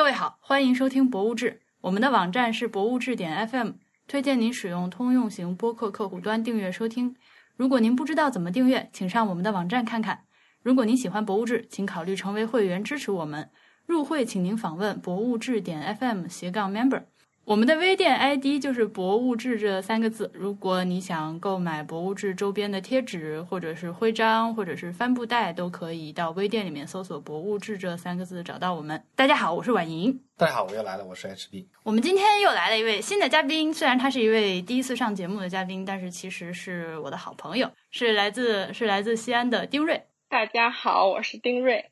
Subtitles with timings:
[0.00, 1.50] 各位好，欢迎收听《博物志》，
[1.82, 3.72] 我们的网站是博物志点 FM，
[4.08, 7.14] 推荐您使用通用型播客客户端订阅收听。
[7.54, 10.24] 如果您不知道怎么订阅，请上我们的网站看看。
[10.62, 13.50] 如果您喜欢《博物志》，请考虑成为会员支持我们。
[13.84, 17.02] 入会请您访问博物志点 FM 斜杠 Member。
[17.50, 20.30] 我们的微店 ID 就是“博物志”这三个字。
[20.32, 29.02] 如果你想购买博物志周边的贴纸，或者是徽章，或者是帆布袋，都可以到微店里面搜索“博物志”这三个字找到我们。
[29.16, 30.16] 大家好，我是婉莹。
[30.36, 31.66] 大家好，我又来了，我是 HB。
[31.82, 40.00] 我们今天又来了一位新的嘉宾，虽然他是一位第一次上节目的嘉宾，但是其实是我的好朋友，是来自是来自西安的丁瑞。
[40.28, 41.89] 大家好，我是丁瑞。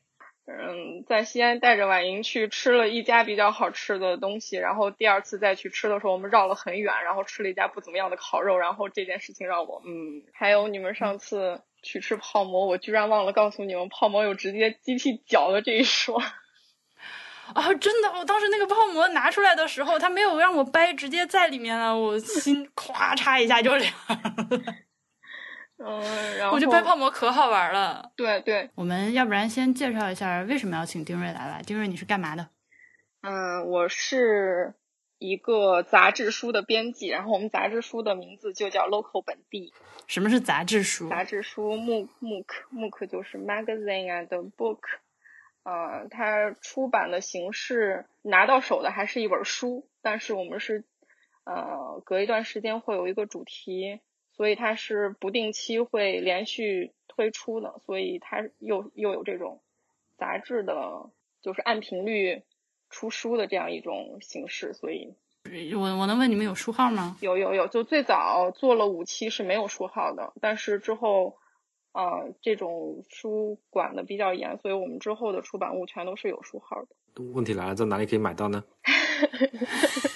[0.51, 16.19] 嗯，在西安带着婉莹去吃了一家比较好吃的东西，然后第二次再去吃的时候，我们绕了很远，然后吃了一家不怎么样的烤肉，然后这件事情让我嗯，还有你们上次去吃泡馍，我居然忘了告诉你们，泡馍有直接机器搅的这一说。
[17.53, 23.93] 啊，真的，我当时那个泡馍拿出来的时候，他没有让我掰，直接在里面了，我心 咵嚓一下就凉。
[25.81, 28.11] 嗯，然后我觉得掰泡馍可好玩了。
[28.17, 31.61] 对对，我们要不然先介绍一下为什么要请丁瑞来吧。
[31.65, 32.49] 丁瑞，你是干嘛的？
[33.21, 34.73] 嗯，我是
[35.17, 39.73] 一个杂志书的编辑，然后我们杂志书的名字就叫 Local 本地。
[40.05, 41.07] 什么是杂志书？
[41.09, 44.79] 杂志书，MOOC MOOC 就是 magazine and book。
[45.63, 50.83] 呃，它出版的形式拿到手的还是一本书，但是我们是
[51.45, 54.01] 呃隔一段时间会有一个主题。
[54.39, 59.59] 所以它是不定期会连续推出的，所以它又又有这种
[60.17, 61.09] 杂志的，
[61.41, 62.43] 就是按频率
[62.89, 64.73] 出书的这样一种形式。
[64.73, 65.13] 所以，
[65.75, 67.17] 我我能问你们有书号吗？
[67.19, 71.35] 有有有，就最早做了五期是没有书号的，但是之后，
[71.91, 76.95] 呃，这种书管的比较严，所以我们之后的出版物全都是有书号的。
[77.33, 78.63] 问题来了，在哪里可以买到呢？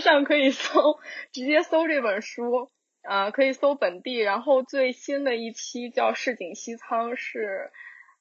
[0.00, 0.98] 上可以搜，
[1.32, 2.70] 直接搜这本书，
[3.02, 4.16] 啊，可以搜本地。
[4.16, 7.70] 然后最新的一期叫《市井西仓》，是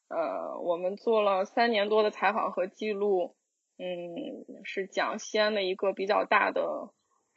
[0.08, 3.36] 呃，我们做了三年多的采访和记录，
[3.78, 6.62] 嗯，是讲西安的一个比较大的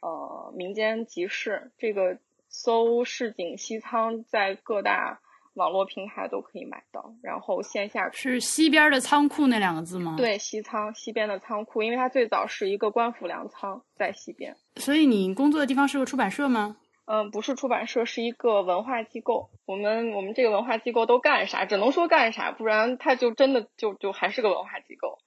[0.01, 1.71] 呃民间集市。
[1.77, 5.21] 这个搜“市井西仓”在各大。
[5.59, 10.15] 网络平台都可以买到，然后线下是西边的仓库那两个字吗？
[10.17, 14.55] 对，西仓西边的仓库，因为它最早是一个官府粮仓在西边。
[14.77, 16.77] 所以你工作的地方是个出版社吗？
[17.05, 19.49] 嗯，不是出版社，是一个文化机构。
[19.65, 21.65] 我们我们这个文化机构都干啥？
[21.65, 25.17] 只能说干啥，不然它就真的就就还是个文化机构。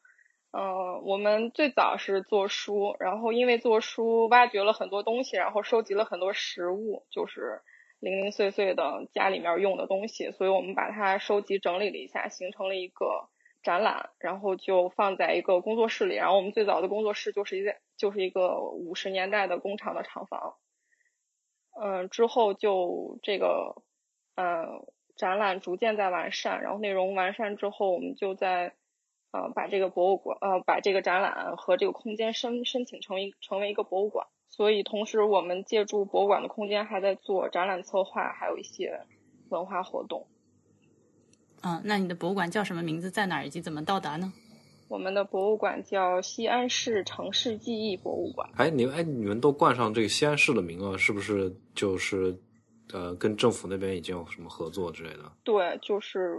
[0.52, 7.60] 嗯，我们最早是做书，然后因为做书挖掘了很多东西，然后收集了很多实物，就是。
[8.02, 13.28] 零零碎碎的家里面用的东西，所以我们把它收集整理了一下，形成了一个
[13.62, 16.16] 展览，然后就放在一个工作室里。
[16.16, 20.56] 然后我们最早的工作室就是一个就是一个五十年代的工厂的厂房。
[21.80, 23.84] 嗯，之后就这个
[24.34, 24.84] 嗯
[25.14, 28.74] 展览逐渐在完善，然后内容完善之后，我们就在
[29.30, 34.26] 呃把这个博物馆呃把这个展览和这个空间申申请成为成为一个博物馆。
[34.54, 39.00] 所以，同时我们借助博物馆的空间，还在做展览策划，还有一些
[39.48, 40.26] 文化活动。
[41.62, 43.10] 嗯，那你的博物馆叫什么名字？
[43.10, 43.46] 在哪儿？
[43.46, 44.30] 以及怎么到达呢？
[44.88, 48.50] 我们的博物馆叫西安市城市记忆博物馆。
[48.56, 51.56] 哎，你哎，你们都冠上这个西安市的名了，是不是？
[51.74, 52.38] 就是
[52.92, 55.32] 呃，跟政府那边已经有什么合作之类的？
[55.42, 56.36] 对，就是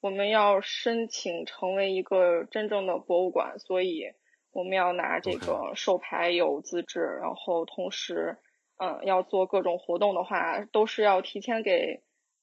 [0.00, 4.06] 我们要申请成为一个真正的博物馆，所以。
[4.54, 8.38] 我们要拿这个授牌有资质，然后同时，
[8.78, 12.02] 嗯，要做各种活动的话，都是要提前给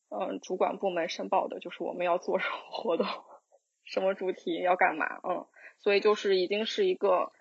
[0.10, 3.08] 嗯主管部门申报的，就是我们要做什么 活动，
[3.86, 5.46] 什么主题要干嘛，嗯，
[5.80, 7.32] 所以就是已经是一个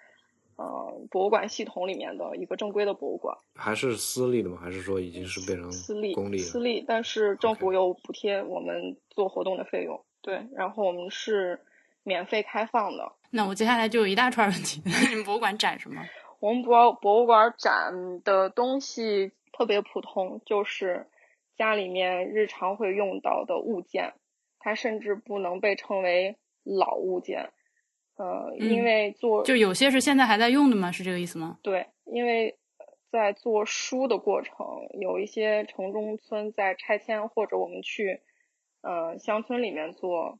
[0.57, 3.37] 呃博物馆系统里面的一个正规的博物馆。
[3.57, 4.59] 还是私立的吗？
[4.63, 6.39] 还是说已经是变成私立公立？
[6.39, 10.05] 私立，但是政府有补贴我们做活动的费用。
[10.23, 11.61] 对，然后我们是
[12.03, 13.13] 免费开放的。
[13.31, 14.83] 那我接下来就有一大串问题。
[15.11, 16.03] 你们博物馆展什么？
[16.41, 21.07] 我们博博物馆展的东西特别普通，就是
[21.57, 24.15] 家里面日常会用到的物件，
[24.59, 27.51] 它甚至不能被称为老物件。
[28.17, 30.91] 呃，因为做就有些是现在还在用的吗？
[30.91, 31.59] 是这个意思吗？
[31.63, 32.59] 对，因为
[33.13, 34.57] 在做书的过程，
[34.99, 38.21] 有一些城中村在拆迁，或者我们去
[38.83, 40.39] 呃乡村里面做。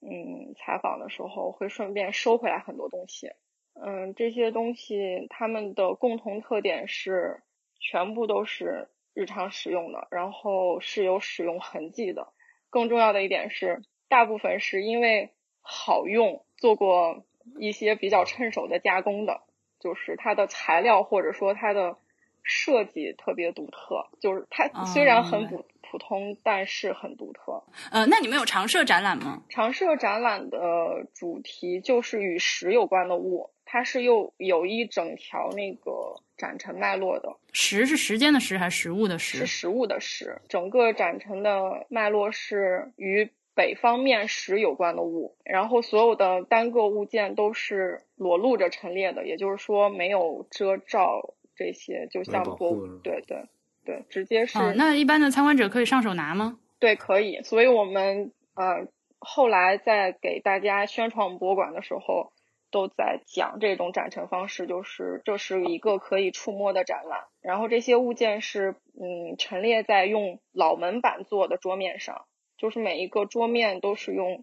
[0.00, 3.30] 嗯，采访的时候会顺便收回来很多东西。
[3.74, 7.42] 嗯，这些东西它们的共同特点是
[7.78, 12.32] 全部都是日常使用的，然后是有使用痕迹的。
[12.70, 17.24] 更重要的一点是，大部分是因为好用，做过
[17.58, 19.42] 一些比较趁手的加工的，
[19.78, 21.96] 就是它的材料或者说它的
[22.42, 25.64] 设计特别独特，就是它虽然很普
[25.96, 27.64] 普通，但是很独特。
[27.90, 29.42] 呃，那你们有常设展览吗？
[29.48, 37.34] 常设展览的主题就是与石有关的物，它是又有一整条那个展陈脉络的。
[37.52, 39.38] 石是时间的石还是食物的食？
[39.38, 40.42] 是食物的食。
[40.48, 53.46] 整个展陈的脉络是与北方面食有关的物，然后所有的单个物件都是裸露着陈列的，也就是说没有遮罩这些，就像博物对对
[53.86, 54.58] 对，直接是。
[54.74, 56.58] 那一般的参观者可以上手拿吗？
[56.78, 57.40] 对，可以。
[57.42, 58.88] 所以我们呃
[59.18, 62.32] 后来在给大家宣传我们博物馆的时候，
[62.70, 72.26] 都在讲这种展陈方式，就是这是一个可以触摸的展览，然后这些物件是嗯陈列在用老门板做的桌面上。
[72.58, 74.42] 就是每一个桌面都是用，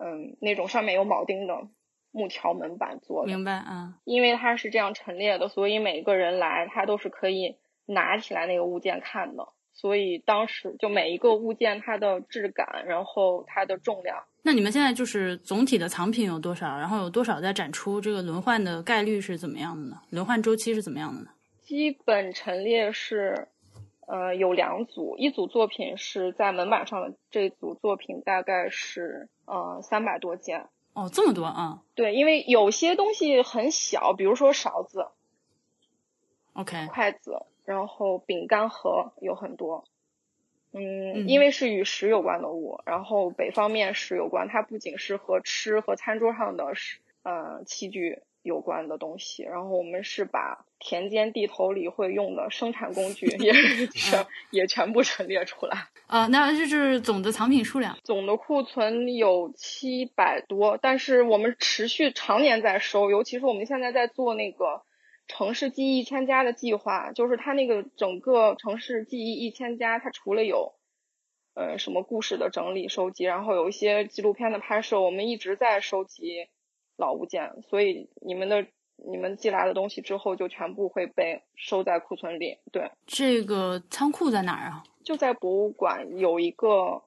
[0.00, 1.68] 嗯，那种上面有铆钉的
[2.10, 3.26] 木条门板做的。
[3.26, 3.96] 明白啊。
[4.04, 9.48] 因为它是这样陈列的，所以每一个人来，他都是可以拿起来那个物件看的。
[9.72, 14.24] 所以当时就每一个物件它的质感，然后它的重量。
[14.42, 16.78] 那你们现在就是总体的藏品有多少？
[16.78, 18.00] 然后有多少在展出？
[18.00, 20.00] 这个轮换的概率是怎么样的呢？
[20.10, 21.30] 轮换周期是怎么样的呢？
[21.62, 23.48] 基本陈列是。
[24.06, 30.68] 呃，有两组，一组作品是在门板上的，这组作品大概是呃三百多件。
[30.92, 31.80] 哦，这么多啊？
[31.94, 35.06] 对，因为有些东西很小，比如说勺子
[36.52, 39.84] ，OK，筷子，然后饼干盒有很多。
[40.72, 48.22] 嗯，因为是与食有关的物，然后北方面食有关，它不仅是和吃和餐桌上的食呃器具。
[48.44, 53.50] 有关的东西，然后我们是把田间地头里会用的生产工具也
[53.88, 55.88] 全也全部陈列出来。
[56.06, 64.82] 啊，那这是总的藏品数量，总的库存有七百多，但是我们持续常年在收，尤其是我们现在在做那个
[65.26, 70.74] 城市记忆一千家的计划，就是它那个整个城市记忆一千家，它除了有
[71.54, 76.48] 呃什么故事的整理收集，然后有一些纪录片的拍摄，我们一直在收集。
[76.96, 82.56] 老物件，所以你们的你们寄来的东西之后就全部会被收在库存里。
[82.70, 84.84] 对，这个仓库在哪儿啊？
[85.02, 87.02] 就在博物馆有一个。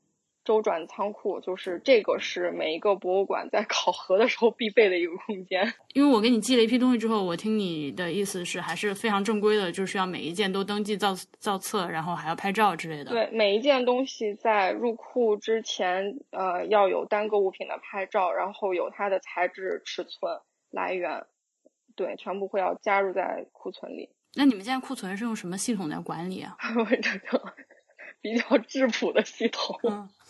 [0.48, 5.74] 周转仓库就是这个，是每一个博物馆在考核的时候必备的一个空间。
[5.94, 13.12] 因为我给你寄了一批东西之后，我听你的意思是还是非常正规的，就是要每一件都登记造造册，然后还要拍照之类的。
[13.12, 20.40] 对，每一件东西在入库之前，呃，要有单个物品的拍照，然后有它的材质、尺寸、
[20.72, 21.26] 来源，
[21.98, 24.10] 对，全部会要加入在库存里。
[24.36, 26.56] 那你们现在库存是用什么系统在管理啊？
[26.80, 27.54] 我这个。
[28.22, 29.80] 比较质朴的系统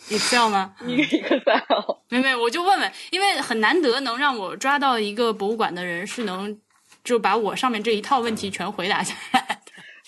[0.10, 6.60] ，Excel 吗？Excel，没没，我就问问，因为很难得能让我抓到一个博物馆的人是能
[7.04, 9.62] 就把我上面这一套问题全回答下来。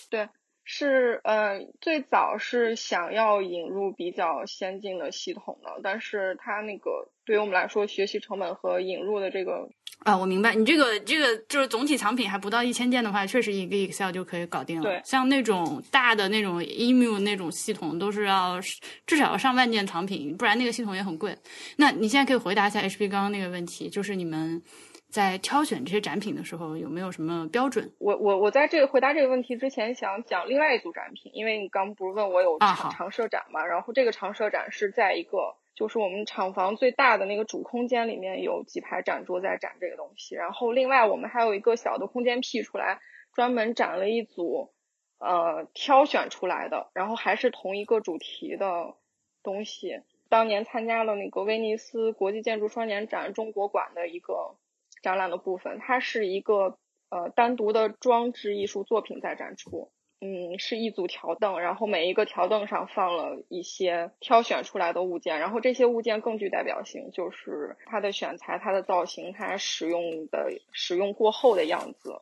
[0.10, 0.28] 对，
[0.64, 9.70] 是呃，最早是想要引入比较先进的系统的，但是它那个对于我们来说，学习成本和引入的这个。
[10.06, 14.84] 啊，我明白，你这个这个就是总体藏品还不到一千件的话，确实一个 Excel 就可以搞定了。
[14.84, 18.57] 对，像那种大的那种 email 那种系统，都是要
[19.06, 21.38] 至少要上万件藏品，不然那个系统也很贵。
[21.75, 24.62] 那你现在可以回答一下 HP 刚刚那个问题，就是你们
[25.10, 27.92] 在挑选这些展品的时候有没有什么标准？
[27.97, 35.56] 我我我在这个回答这个问题之前，想讲另外一组展品，因为你刚不是问我有常常设展嘛，然后这个长设展是在一个。
[35.80, 43.00] 就是我们厂房最大的那个主空间里面有几排展桌在展这个东西，然后另外我们还有一个小的空间辟出来，
[43.33, 44.74] 专门展了一组
[45.19, 48.95] 呃挑选出来的，然后还是同一个主题的
[49.42, 50.02] 东西。
[50.28, 54.57] 当年参加了那个威尼斯国际建筑双年展中国馆的一个
[55.02, 56.78] 展览的部分，它是一个
[57.09, 59.94] 呃单独的装置艺术作品在展出。
[60.21, 72.19] 嗯，是一组条凳，然后每一个条凳上放了一些挑选出来的物件，然后这些物件更具代表性，就是它的选材、它的造型、它使用的使用过后的样子，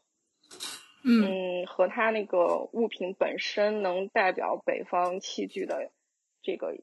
[1.04, 5.89] 嗯，和它那个物品本身能代表北方器具的
[6.44, 6.77] 这个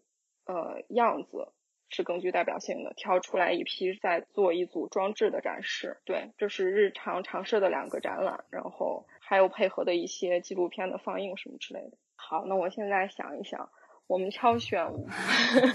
[0.47, 1.53] 呃样子
[1.91, 2.93] 是更具代表性的。
[2.97, 5.99] 挑出来一批，再做一组装置的展示。
[6.05, 9.07] 对，这是日常常设的两个展览，然后。
[9.27, 11.97] 还有配合的一些纪录片的放映什么之类的。
[12.17, 13.71] 好，那我现在想一想，
[14.07, 14.87] 我们挑选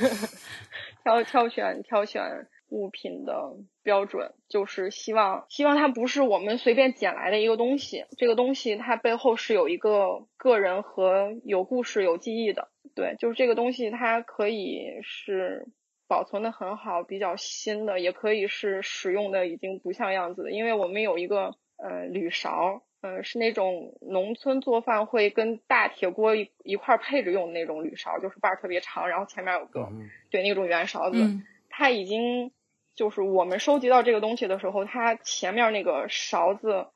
[1.04, 12.70] 挑挑选挑选物品的标准，就是希望希望它不是我们随便捡来的一个东西，这个东西它背后是有一个个人和有故事、有记忆的。
[12.96, 15.68] 对，就是这个东西它可以是
[16.08, 20.52] 保存的很好、比较新的，也可以是使用的已经不像样子的。
[20.52, 31.18] 因为我们有一个呃铝勺，呃是那种农村做饭会跟大铁锅一一块配着用的那种铝勺，就是把儿特别长，然后前面有个、嗯对那种圆勺子。
[31.18, 31.46] 嗯。
[31.70, 32.52] 它已经
[32.96, 36.88] 就是我们收集到这个东西的时候，它前面那个勺子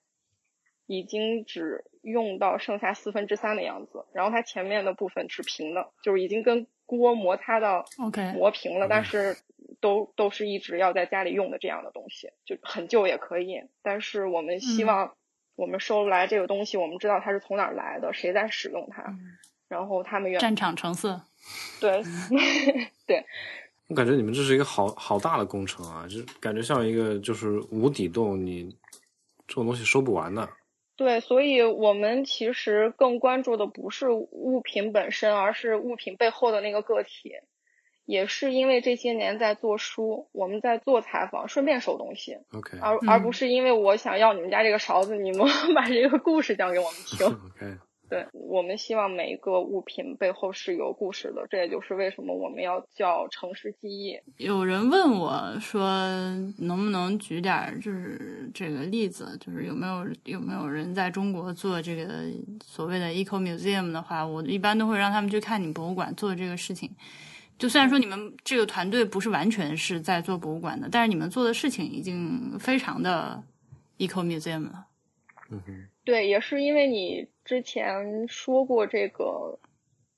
[0.88, 9.38] 已经只用到剩下四分之三的样子，然后它前面的部分是平的，就是已经跟锅摩擦到，OK，磨平了，但是
[9.80, 14.88] 都都是一直要在家里用的这样的东西，就很旧也可以，但是我们希嗯。
[14.88, 15.16] 望
[15.56, 19.04] 我们收来这个东西，我们知道它是从哪儿来的，谁在使用它，
[19.68, 21.22] 然后他们愿战场成色。
[21.80, 22.02] 对
[23.06, 23.26] 对
[23.88, 28.70] 我感觉你们这是一个好好大的工程啊，就是感觉像一个就是无底洞，你
[29.48, 30.50] 这种东西收不完的。
[30.96, 37.34] 对，所以我们其实更关注的不是物品本身，而是物品背后的那个个体。
[38.06, 47.26] 也是因为这些年在做书，我们在做采访，顺便收东西，OK 而而不是因为我想要你们家这个勺子，你们 把这个故事讲给我们听。
[47.56, 47.78] OK，
[48.10, 54.20] 对，我们希望每一个物品背后是有故事的，这也就是为什么我们要叫城市记忆。
[54.38, 55.88] 有人问我说，
[56.60, 62.06] 能不能举点儿就是这个例子，就是有没有有没有人在中国做这个
[62.64, 66.92] 所谓的 eco museum 的话，我一般都会让他们去看你博物馆做的这个事情。
[67.64, 73.42] 就虽然说你们这个团队不是完全是在做博物馆的，但是你们做的事情已经非常的
[74.00, 74.88] eco museum 了。
[75.50, 79.58] 嗯哼，对，也是因为你之前说过这个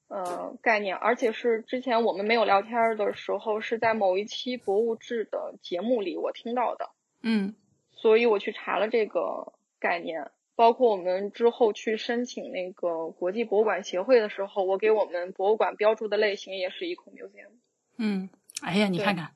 [0.08, 6.90] 呃概念，而且是之前我们没有聊天儿的时候，是在某一期博物志的节目里我听到的，
[7.22, 7.54] 嗯
[7.92, 10.32] 所以我去查了这个概念。
[10.56, 17.52] 包括我们之后去申请那个国际博物馆协会的时候，我给我们博物馆标注的类型也是 eco museum。
[17.98, 18.30] 嗯，
[18.62, 19.32] 哎呀，你对看看。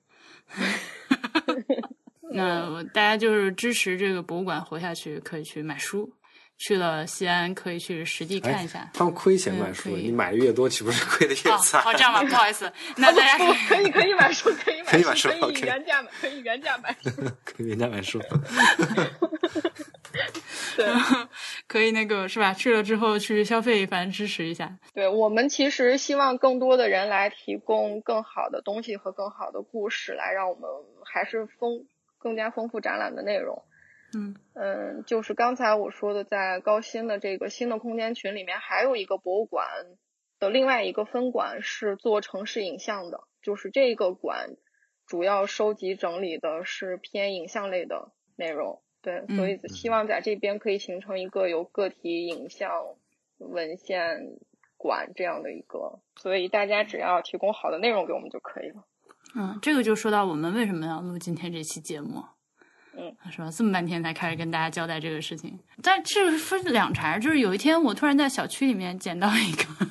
[2.31, 6.13] 那大家就是支持这个博物馆活下去，可以去买书。
[6.61, 8.91] 去了西安，可以去实地看一下。
[8.93, 11.81] 他们亏钱买书，嗯你买的越多，岂不是亏的越哦，惨？
[11.81, 16.93] 好，这样吧，不好意思， 那大家不，可以可以买书，可以可以买买书，可以原价买，可以原价买。
[17.45, 18.19] 可以原价买书。
[20.83, 21.27] 对。
[21.67, 22.53] 可以那个是吧？
[22.53, 24.77] 去了之后去消费一番，支持一下。
[24.93, 30.69] 对我们其实希望更多的人来提供更好的东西和更好的故事，来让我们
[31.05, 31.85] 还是丰
[32.17, 33.63] 更加丰富展览的内容。
[34.15, 39.67] 嗯嗯，就是刚才我说的，在高新的这个新的空间群里面，还有一个博物馆
[40.39, 44.55] 的另外一个分馆是做城市影像的，就是这个馆
[45.05, 48.81] 主要收集整理的是偏影像类的内容。
[49.01, 52.69] 对，所以希望在这边可以形成一个有个体影像
[53.37, 54.37] 文献
[54.77, 58.83] 馆这样的一个，所以大家只要提供好的内容给我们就可以了。
[59.35, 62.23] 嗯，这个就说到我们为什么要录今天这期节目。
[62.97, 63.49] 嗯，是吧？
[63.51, 67.19] 这么半天才开始跟大家交代这个事情，但这个分两茬儿。
[67.19, 69.87] 就是有一天我突然在小区里面捡到一个，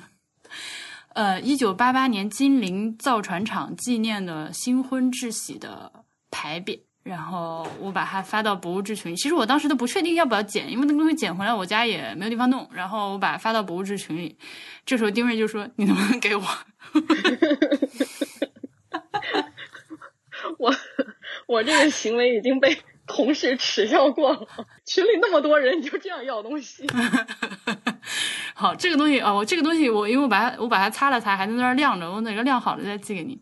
[1.15, 9.17] 呃，一九八八年金陵造船厂纪念的新婚致喜的牌匾，然后我把它发到博物志群。
[9.17, 12.69] 其实我当时都不确定要不要捡，因为那个东西捡回来我家也没有地方弄。
[12.73, 14.37] 然后我把它发到博物志群里，
[14.85, 16.43] 这时候丁瑞就说：“你能不能给我？
[20.59, 20.75] ”我
[21.47, 24.47] 我这个行为已经被同事耻笑过了，
[24.85, 26.87] 群里那么多人，你就这样要东西？
[28.55, 33.39] 好，这个东西啊、哦，我这个东西我因为我把它我把它擦了擦，还在那儿晾着，我哪个晾好了再寄给你。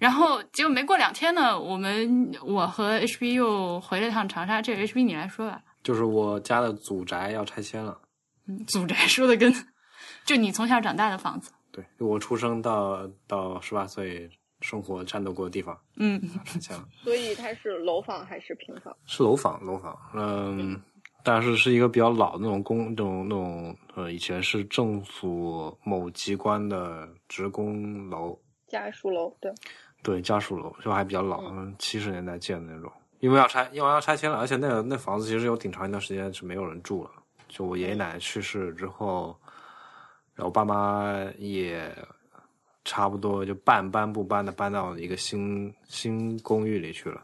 [0.00, 5.62] 然后结果没过两天呢，我们我和 HB 又回了趟长沙，这个 HB 你来说吧。
[5.84, 8.00] 就是我家的祖宅要拆迁了。
[8.48, 9.52] 嗯，祖宅说的跟
[10.24, 11.52] 就你从小长大的房子。
[11.70, 14.28] 对我出生到到十八岁
[14.60, 16.84] 生活战斗过的地方，嗯，拆迁了。
[17.04, 18.96] 所以它是楼房还是平房？
[19.06, 20.80] 是楼房，楼房，嗯，
[21.22, 29.52] 但是是一个比较老的那种公，那种那种呃，以前是政府某机关的职工楼，家属楼，对，
[30.02, 32.90] 对，家属楼，就还比较老，嗯，七十年代建的那种。
[33.20, 37.10] 因为要拆，因为要拆迁了，而且那个那房子其实有挺长一段时间是没有人住了。
[37.48, 39.38] 就我爷爷奶奶去世之后，
[40.34, 41.94] 然后爸妈也
[42.84, 47.20] 差不多就半搬不搬的搬到一个新新公寓里去了。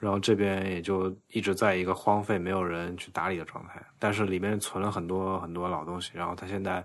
[0.00, 6.12] 然后这边也就一直在一个荒废、没有人去打理的状态，但是里面存了很多很多老东西。
[6.14, 6.84] 然后他现在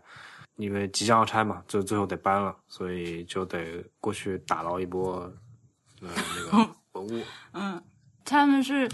[0.60, 5.14] 因为即将要拆嘛，就最后得搬了，所以就得过去打捞一波，
[6.02, 7.24] 呃，那个 文物。
[7.54, 7.82] 嗯，
[8.26, 8.88] 他们是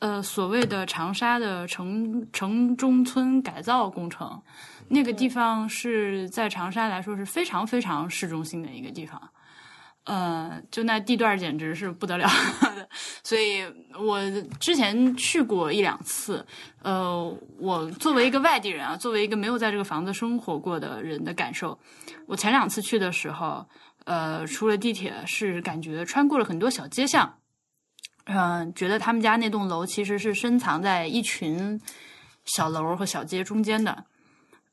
[0.00, 4.42] 呃所谓的长沙的城城中村改造工程，
[4.88, 9.32] 那个地方是在长沙来说是非常非常市中心的一个地方。
[10.04, 12.28] 呃，就那地段简直是不得了，
[13.22, 13.62] 所以
[13.96, 14.18] 我
[14.58, 16.44] 之前去过一两次。
[16.82, 21.78] 呃，我作为一个外地人啊，作为一个没有在这个房子生活过的人的感受，
[22.26, 23.64] 我前两次去的时候，
[24.04, 27.38] 呃，出了地铁是感觉穿过了很多小街巷，
[28.24, 31.80] 嗯、觉得他们家那栋楼其实是深藏在一群
[32.44, 34.04] 小楼和小街中间的。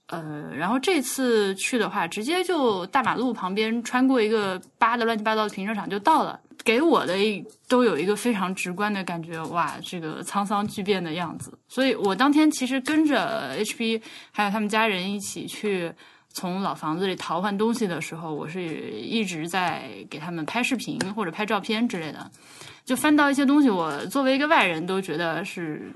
[0.10, 7.14] 呃，然后这次去的话，直接就大马路旁边穿过一个扒的乱七八糟的停车场就到了，给我的
[7.68, 11.56] 都有一个非常直观的感觉，哇，这个沧桑巨变的样子。
[11.68, 14.02] 所以我当天其实跟着 HP
[14.32, 15.94] 还有他们家人一起去
[16.34, 22.32] 从老房子里淘换东西的时候，我是一直在给他们拍视频或者拍照片之类的。
[22.84, 25.92] 就翻到一些东西，我作为一个外人都觉得是，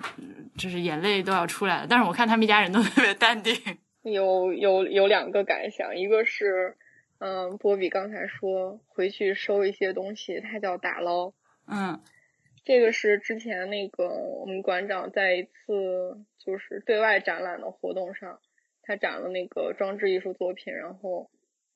[0.56, 1.88] 就是眼泪都要出来了。
[1.90, 3.56] 但是我看他们一家人都特别淡定。
[4.04, 6.76] 有有有两个感想，一个是，
[7.20, 11.34] 嗯，波比刚才说回去收一些东西，他叫打捞，
[11.68, 12.00] 嗯。
[12.66, 18.40] 这个是之前那个我们馆长在一次就是对外展览的活动上，
[18.84, 21.30] 他展了那个装置艺术作品，然后，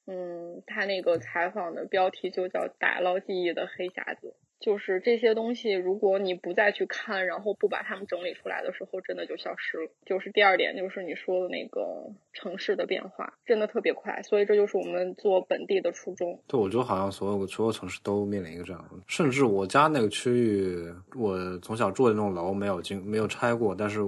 [0.05, 9.91] 嗯，他那个采访的标题就叫“打捞记忆的黑匣子”，就是这些东西，如果你不再去看，然后不把它们整理出来的时候，真的就消失了。
[10.05, 16.41] 就是第二点，就是你说的那个城市的变化，真的特别快，所以这就是我们做本地的初衷。
[16.47, 23.99] 对，我觉得好像所有所有城市都面临一个这样的，甚至我家那个区域，我从小住的那种楼没有经没有拆过，但是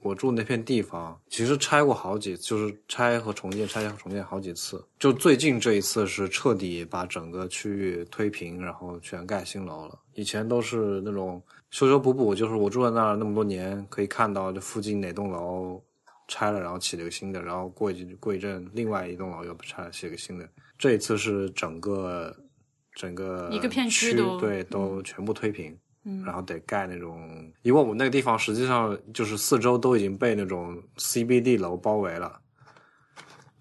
[0.00, 4.82] 我住那片地方其实拆过好几，就是拆和重建，拆和重建好几次。
[4.98, 9.98] 就最近这一次是彻底把整个区域推平，然后全盖新楼了。
[10.14, 15.82] 以前都是那种修修补补，就是我住在那儿那么多年，可以看到这附近哪栋楼
[16.28, 20.48] 拆了，然后起了个新的，然后过一过一阵，另外一栋楼又拆了，起了个新的。
[20.78, 22.34] 这一次是整个
[22.94, 25.78] 整个一个片区对都全部推平，嗯
[26.24, 32.40] 然后得盖那种，因为我们那个地方实际上就是四周都已经被那种 CBD 楼包围了，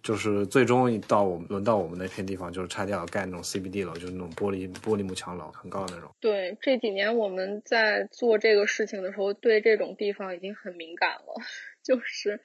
[0.01, 6.09] 就是最终一到我们轮到我们那片地方，就是拆掉盖那种 CBD 楼，就是那种玻璃玻璃幕墙楼，很高的那种。
[6.21, 11.35] 对，这几年我们在做这个事情的时候，对这种地方已经很敏感了。
[11.83, 12.41] 就是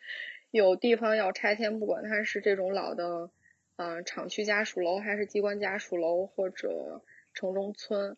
[0.51, 3.31] 有地方要拆迁，不管它是这种老的，
[3.77, 7.03] 嗯、厂区家属楼，还是机关家属楼，或者
[7.35, 8.17] 城中村，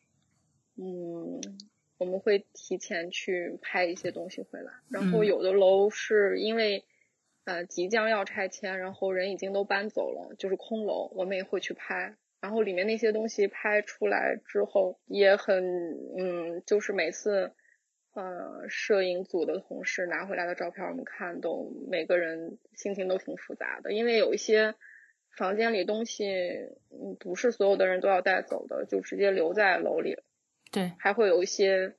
[0.77, 1.41] 嗯，
[2.05, 4.73] 我们会提前去拍一些东西回来。
[4.91, 6.85] 然后嗯有的楼是因为
[7.45, 12.17] 呃即将要拆迁，然后人已经都搬走了，就是空楼，我们也会去拍。
[12.41, 15.65] 然后里面那些东西拍出来之后，也很
[16.19, 17.55] 嗯，就是每次
[18.13, 24.75] 呃摄影组的同事拿回来的照片，我们看都每个人心情都挺复杂的，因为有一些
[25.39, 26.27] 房间里东西，
[26.91, 30.19] 嗯，不是所有的人都要带走的，就直接留在楼里，
[30.75, 31.95] 对，还会有一些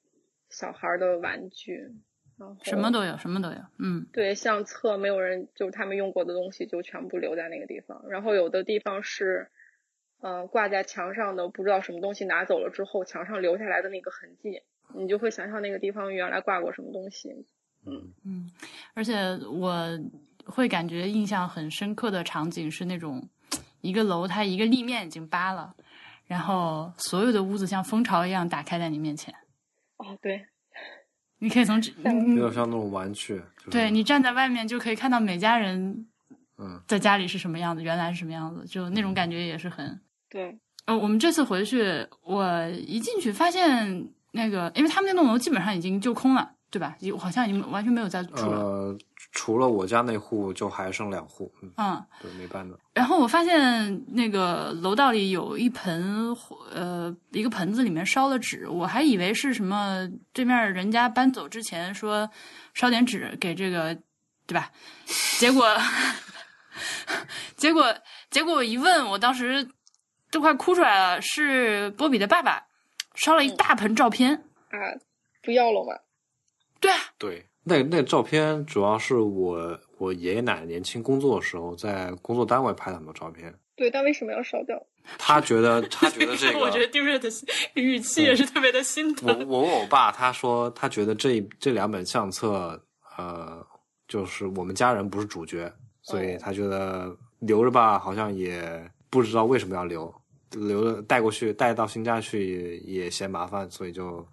[0.50, 1.96] 小孩儿的玩具，
[2.38, 3.58] 然后什么都有，什么都有。
[3.80, 9.50] 嗯对，相册没有人就是他们用过的东西就全部留在那个地方，然后有的地方是，
[10.20, 14.62] 呃，挂在墙上的不知道什么东西拿走了之后，墙上留下来的那个痕迹，
[14.94, 17.46] 你就会想象那个地方原来挂过什么东西。
[17.86, 18.52] 嗯，嗯，
[18.94, 19.16] 而且
[19.48, 19.88] 我
[20.46, 23.30] 会感觉印象很深刻的场景是那种
[23.82, 25.76] 一个楼它一个立面已经扒了，
[26.28, 29.34] 然后所有的屋子像蜂巢一样打开在你面前，
[29.98, 30.46] 哦，对，
[31.40, 33.36] 你可以从这有点像那种玩具。
[33.58, 36.08] 就是、对你站在外面就可以看到每家人
[36.58, 40.00] 嗯在家里是什么样子，原来是什么样子，就那种感觉也是很。
[40.30, 46.94] 对，呃，我们这次回去，我一进去发现那个，因为他们那栋楼基本上已经就空了，对吧？
[47.00, 48.60] 有好像已经完全没有在住了。
[48.60, 48.98] 呃，
[49.32, 52.78] 除了我家那户，就还剩两户，嗯，嗯，对，没搬的。
[52.94, 56.36] 然后我发现那个楼道里有一盆
[56.74, 62.30] 呃一个盆子里面烧了纸，我还以为是什么对面人家搬走之前说
[62.74, 63.98] 烧点纸给这个，
[64.46, 64.70] 对吧？
[65.40, 65.66] 结果
[67.56, 67.96] 结果
[68.30, 69.66] 结果我一问，我当时
[70.30, 72.62] 都快哭出来了，是波比的爸爸
[73.14, 74.36] 烧了一大盆照片。
[74.36, 74.76] 啊，
[75.42, 75.94] 不要了嘛。
[76.86, 83.54] 对啊，对，那那照片主要是我我爷爷奶奶年轻工作的时候，在工作单位拍的很多照片。
[83.76, 84.82] 对，但为什么要烧掉？
[85.18, 87.30] 他觉得他觉得这 个，我觉得丁瑞的
[87.74, 89.48] 语气也是特别的心我疼。
[89.48, 92.82] 我问我爸，他说他觉得这这两本相册，
[93.18, 93.66] 呃，
[94.08, 95.72] 就是我们家人不是主角，
[96.04, 100.14] 所以他觉得留着吧，好像也不知道为什么要留，
[100.52, 104.26] 留着带过去带到新家去也也嫌麻烦，所以就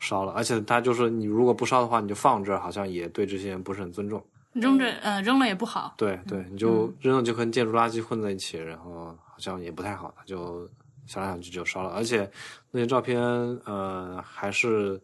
[0.00, 0.32] 烧了。
[0.32, 4.20] 而且他就是你如果不烧的话，你就放这儿，好像也对这些人不是很尊重。
[4.52, 5.94] 扔着，呃，扔了也不好。
[5.96, 10.68] 对对，你就扔了就跟建筑垃圾混在一起，然后好像也不太好，他就
[11.06, 12.28] 想来想去就烧了，而且
[12.72, 13.20] 那些照片
[13.64, 15.00] 呃还是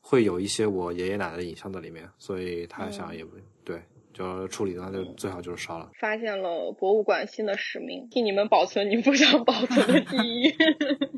[0.00, 3.80] 会有一些我爷爷奶奶的影像在里面，所以他想也不、对，
[4.18, 5.88] 就处理的话就最好就是烧了。
[6.00, 10.52] 发现了博物馆新的使命，替你们保存你不想保存的记忆。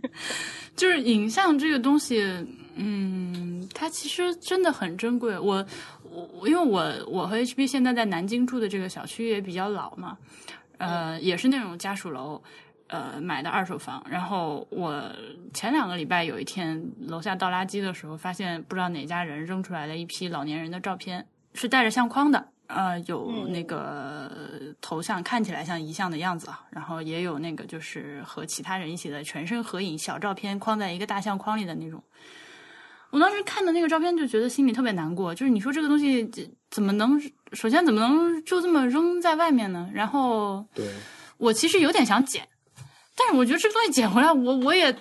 [0.77, 2.23] 就是影像这个东西，
[2.77, 5.39] 嗯，它其实真的很珍贵。
[5.39, 5.67] 我
[6.05, 10.19] 我我因为我我和 HB 现在在南京住的这个小区也比较老嘛，
[10.79, 12.43] 呃，也是那种家属楼。
[12.93, 15.01] 呃，买的二手房，然后我
[15.55, 24.31] 前两个礼拜有一天楼下倒垃圾的时候，发现不知道哪家人扔出来的一批老年人的照片，是带着相框的，呃，有那个
[24.81, 32.03] 头像看起来像遗像的样子啊，然后也有那个就是和其他人一起的全身合影小照片，框在一个大相框里的那种。
[33.11, 36.31] 我当时看的那个照片就觉得心里特别难过，就是你说这个东西
[36.71, 37.21] 怎么能，
[37.53, 39.91] 首先怎么能就这么扔在外面呢？
[39.93, 40.87] 然后对，
[41.37, 42.47] 我其实有点想捡。
[43.17, 44.93] 但是我觉得这个东西捡回来，我我也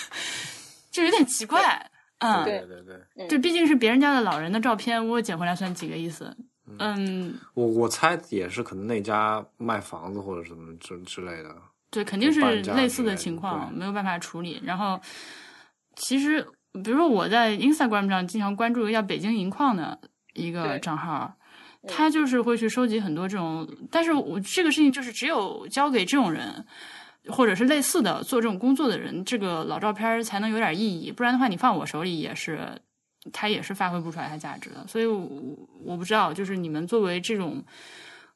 [0.90, 2.82] 就有点奇怪，嗯，对对
[3.14, 6.34] 对，这毕竟是别人家的老人的照片，我捡回来算几个意思？
[6.78, 11.54] 嗯，我我猜也是可能那家卖房子或者什么之之类的，
[11.90, 12.40] 对，肯定是
[12.74, 14.60] 类似的情况，没有办法处理。
[14.64, 15.00] 然后
[15.96, 16.46] 其实，
[16.84, 19.98] 比如说我在 Instagram 上经常关注一个叫北京银矿的
[20.34, 21.34] 一个账号，
[21.86, 26.64] 他就是会去收集很多这种，但是我这个事情就是只有交给这种人。
[27.28, 32.60] 或者是类似的做这种工作的人，这个老照片才能有点意义，不然的话，你放我手里也是，
[33.32, 34.86] 它也是发挥不出来它价值的。
[34.86, 37.62] 所以，我不知道，就是你们作为这种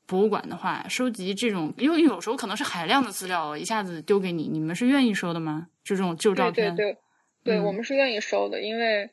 [0.06, 5.68] 博物馆的话，收集这种，因为有时候可能是海量的资料，一下子丢给你，你们是愿意收的吗？
[5.84, 6.74] 就这种旧照片？
[6.74, 6.98] 对对
[7.42, 9.10] 对，对我们是愿意收的，因为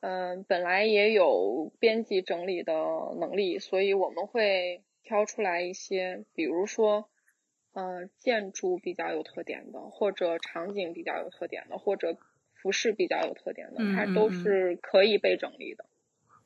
[0.00, 2.72] 嗯，本来也有编辑整理的
[3.18, 7.08] 能力，所以我们会挑出来一些，比如说。
[7.76, 12.16] 嗯，建筑比较有特点的，或者场景比较有特点的，或者
[12.64, 15.84] 服饰比较有特点的，它都是可以被整理的。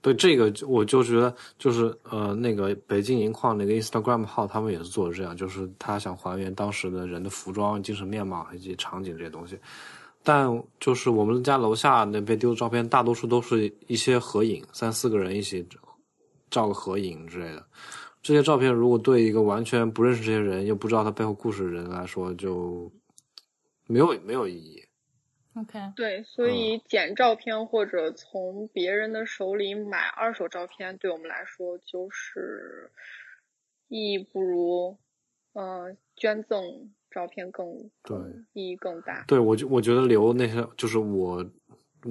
[0.00, 9.56] 对这个，我就觉得就是呃，那个北京银矿那个 Instagram 号，他们也是做的这样，就是他想还原当时的人的服装、精神面貌以及场景这些东西。
[10.24, 15.64] 但就是我们家楼下那被丢的照片，大多数都是一些合影，三四个人一起
[16.50, 17.64] 照个合影之类的。
[18.20, 22.90] 这些照片如果对一个完全不认识这些人又不知道他背后故事的人来说，就
[23.86, 24.82] 没有没有意义。
[25.60, 32.90] OK，对，所以捡照片或者从别人的手里买二手照片，对我们来说就是
[33.88, 34.96] 意义不如
[35.52, 38.16] 呃捐赠照片更对
[38.52, 39.24] 意义更大。
[39.26, 41.44] 对我就我觉得留那些就是我。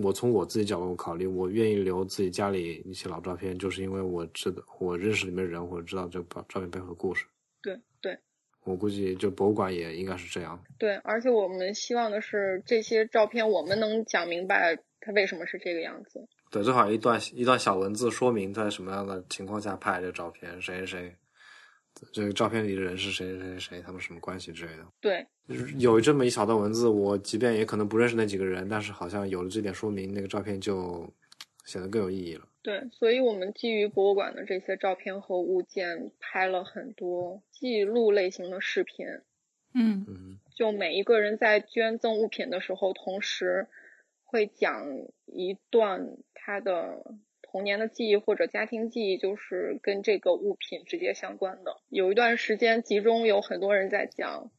[0.04, 7.26] 我从我自己角度考虑，我愿意留自己家里一些老照片，就是因为我知道我认识里面人，或者知道这个照片背后的故事。
[7.62, 8.20] 对对，
[8.68, 10.62] 我估计就博物馆也应该是这样。
[10.78, 16.28] 对，而且我们希望的是这些照片，我们能讲明白它为什么是这个样子。
[16.52, 21.16] 对，最好一段一段小文字说明在什么样的情况下拍这个照片，谁谁谁。
[22.14, 24.86] 这个照片里的人是谁谁谁谁，他们什么关系之类的？
[25.02, 25.26] 对，
[25.80, 31.12] 有这么一小段文字，我即便也可能不认识那几个人，但是好像有了这点说明，那个照片就
[31.66, 32.46] 显得更有意义了。
[32.68, 39.06] 对，所以我们基于博物馆的这些照片和物件，拍了很多记录类型的视频。
[39.74, 43.68] 嗯嗯，就每一个人在捐赠物品的时候，同时
[44.26, 44.86] 会讲
[45.28, 47.16] 一段他的。
[47.50, 51.78] 童年的记忆或者家庭记忆，就是跟这个物品直接相关的。
[51.88, 54.52] 有一段时间，集中有很多人在讲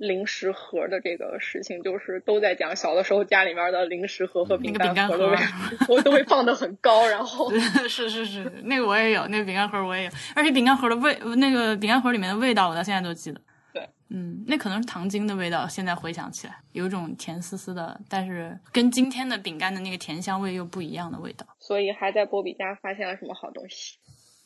[0.00, 5.36] 零食盒的这个事情，就是都在讲小的时候家里面的零食盒和饼干盒都会，
[5.94, 7.06] 我都会放的很高。
[7.06, 7.52] 然后
[7.86, 13.38] 是是是，那个我也有，那个饼干盒我也有，而且饼干盒的味，那个饼干盒里面的味道，我到现在都记得。
[13.74, 15.68] 对嗯，那可能是糖精的味道。
[15.68, 21.46] 现在回想起来，有一种甜丝丝的，但是跟今天的饼干的那个甜香味又不一样的味道。
[21.58, 23.98] 所以还在波比家发现了什么好东西？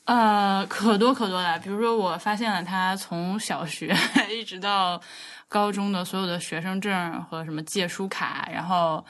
[0.05, 1.59] 呃，可多可多的。
[1.61, 3.95] 比如说，我发现了他从小学
[4.31, 5.01] 一直到
[5.49, 9.05] 高中的所有的学生证和什么借书卡，然后，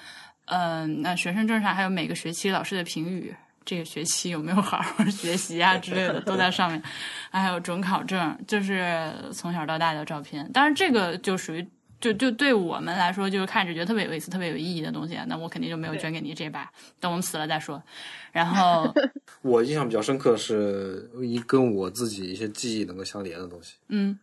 [0.46, 3.35] 嗯，那学生证上还有每个学期老师的评语。
[3.66, 6.83] 这个学期有没有好好学习啊之类的都在上面，
[7.30, 10.46] 还有准考证，就是从小到大的照片。
[10.52, 11.66] 当然，这个就属于
[12.04, 15.18] 就就对我们来说，就是看着觉得特别有意思、特别有意义的东西。
[15.26, 17.82] 那我肯定就没有捐给你这把，等我们死了再说。
[18.30, 18.92] 然后，
[19.40, 23.76] 我印象比较深刻的是一跟我自己一些记忆能够相连的东西。
[23.88, 24.18] 嗯，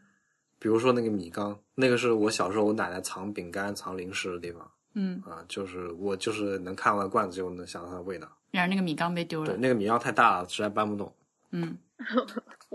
[0.59, 4.69] 比如说那个米缸，那个是我小时候我奶奶藏饼干、藏零食的地方。
[4.93, 8.27] 嗯啊，就是我就是能看完罐子就能想到它的味道。
[8.51, 9.47] 然而那个米缸被丢了。
[9.47, 11.11] 对，那个米缸太大了，实在搬不动。
[11.49, 11.75] 嗯，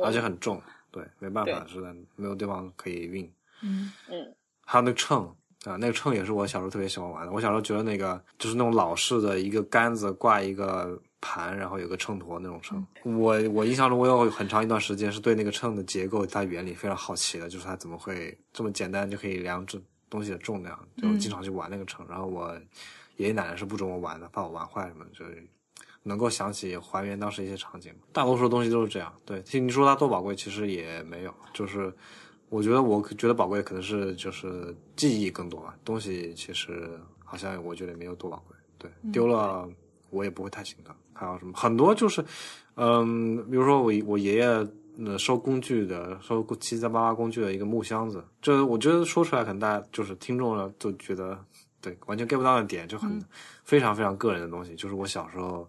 [0.02, 3.32] 而且很重，对，没办法，实在没有地方可以运。
[3.62, 4.34] 嗯嗯。
[4.68, 5.24] 还有那个秤，
[5.64, 7.32] 啊，那个秤也是我小时候特别喜欢玩的。
[7.32, 12.84] 我小时候觉得那个就是那种老式的一个杆子挂一个盘，然后有个秤砣那种秤。
[13.04, 22.04] 我我印象中我有很长一段时间是对那个秤的结构、它原理非常好奇的，就是它怎么会这么简单就可以量这东西的重量，就经常去玩那个秤。
[22.08, 22.52] 然后我
[23.18, 25.48] 爷爷奶奶是不准我玩的，怕我玩坏什么，就是
[26.02, 27.94] 能够想起还原当时一些场景。
[28.12, 29.14] 大多数东西都是这样。
[29.24, 31.94] 对，其实你说它多宝贵，其实也没有，就是。
[32.48, 35.76] 我觉得，我觉得宝贵可能是就是记忆更多吧。
[35.84, 36.88] 东西其实
[37.24, 38.56] 好像我觉得没有多宝贵。
[38.78, 39.68] 对，丢了
[40.10, 40.94] 我也不会太心疼。
[41.12, 42.24] 还有什么很多就是，
[42.76, 44.44] 嗯，比如说我我爷爷
[45.04, 51.38] 呃收工具的，收七七八八工具的一个木箱子，这我觉得说出来可能大家就是听众呢都觉得
[51.80, 53.20] 对完全 get 不到的点，就很
[53.64, 55.68] 非常非常个人的东西，就是我小时候。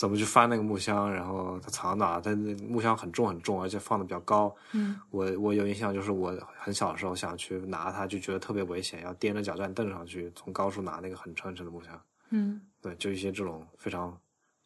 [0.00, 1.12] 怎么去翻那个木箱？
[1.12, 2.18] 然后它藏哪？
[2.18, 4.50] 它那木箱很重很重，而且放的比较高。
[4.72, 12.00] 嗯，我我有印象，就是我很小的时候想去拿它，就觉得特别危险，要踮着脚站凳上去，从高处拿那个很沉很沉的木箱。
[12.30, 14.18] 嗯，对，就一些这种非常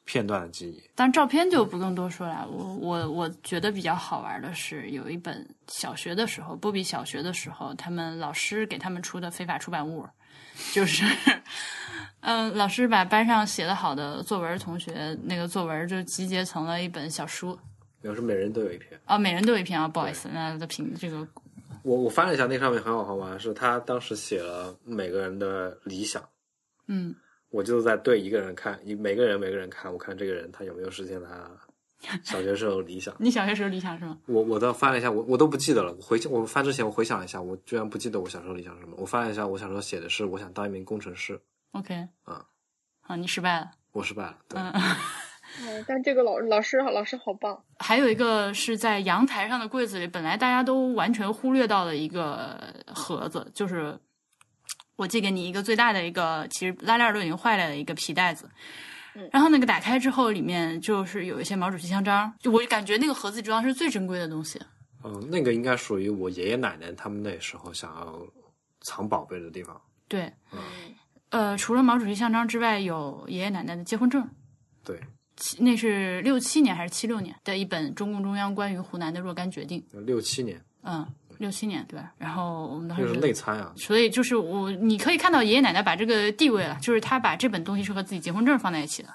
[0.04, 0.80] 片段的记忆。
[0.94, 2.46] 但照片就不更多说了。
[2.48, 10.08] 我我我觉得比较好玩的是，有一本小学的时候，波比小学的时候，他们老师给他们出的非法出版物，
[10.72, 11.04] 就是。
[12.24, 17.58] 嗯，老师把班上写的好的作文，同学那个作文就集结成了一本小书。
[18.00, 21.26] 有时每人都有一篇哦，每人都有一篇啊，不好意思，那的评这个。
[21.82, 26.22] 我我翻了一下，那上面很好玩，是他当时写了每个人的理想。
[26.86, 27.14] 嗯。
[27.50, 31.50] 我就在对一个人看，一每个人每个人看，我看这个人他有没有实现他
[32.24, 33.14] 小学时候理想。
[33.18, 34.18] 你小学时候理想是吗？
[34.26, 35.92] 我我倒翻了一下，我我都不记得了。
[35.92, 38.94] 我回我翻之前我回想一下，我居然不记得我小时候理想是什么。
[38.98, 41.38] 我翻了一下，我小时候写的是我想当一名工程师。
[41.74, 41.94] OK，
[42.26, 42.44] 嗯，
[43.00, 44.72] 好，你失败了，我失败了，对，嗯，
[45.62, 47.60] 嗯， 但这个老老师老师好棒。
[47.78, 52.58] 还有一个是在阳台上的柜子里，本来大家都完全忽略到的一个
[52.94, 53.98] 盒子，就是
[54.96, 58.48] 我寄给你一个最大的一个，其实拉链都已经坏了的一个皮袋子。
[59.16, 64.60] 嗯，然后那个打开之后，里面就是有一些毛主席像章，就我感觉那个盒子装是最珍贵的东西。
[65.02, 68.20] 嗯，那个应该属于我爷爷奶奶他们那时候想要
[68.82, 69.80] 藏宝贝的地方。
[70.08, 70.60] 对，嗯。
[71.34, 74.24] 呃，除了毛主席像章之外，有爷爷奶奶的结婚证。
[74.84, 75.00] 对，
[75.58, 79.84] 那是六七年还是七六年的一本中共中央关于湖南的若干决定。
[80.06, 80.64] 六七年。
[80.84, 81.04] 嗯，
[81.38, 82.12] 六七年对吧？
[82.18, 83.72] 然后我们当时是内参啊。
[83.76, 89.08] 所以就是我，你可以看到爷爷奶奶把这个地位了，就是他把这本东西是和自己结婚证放在一起的。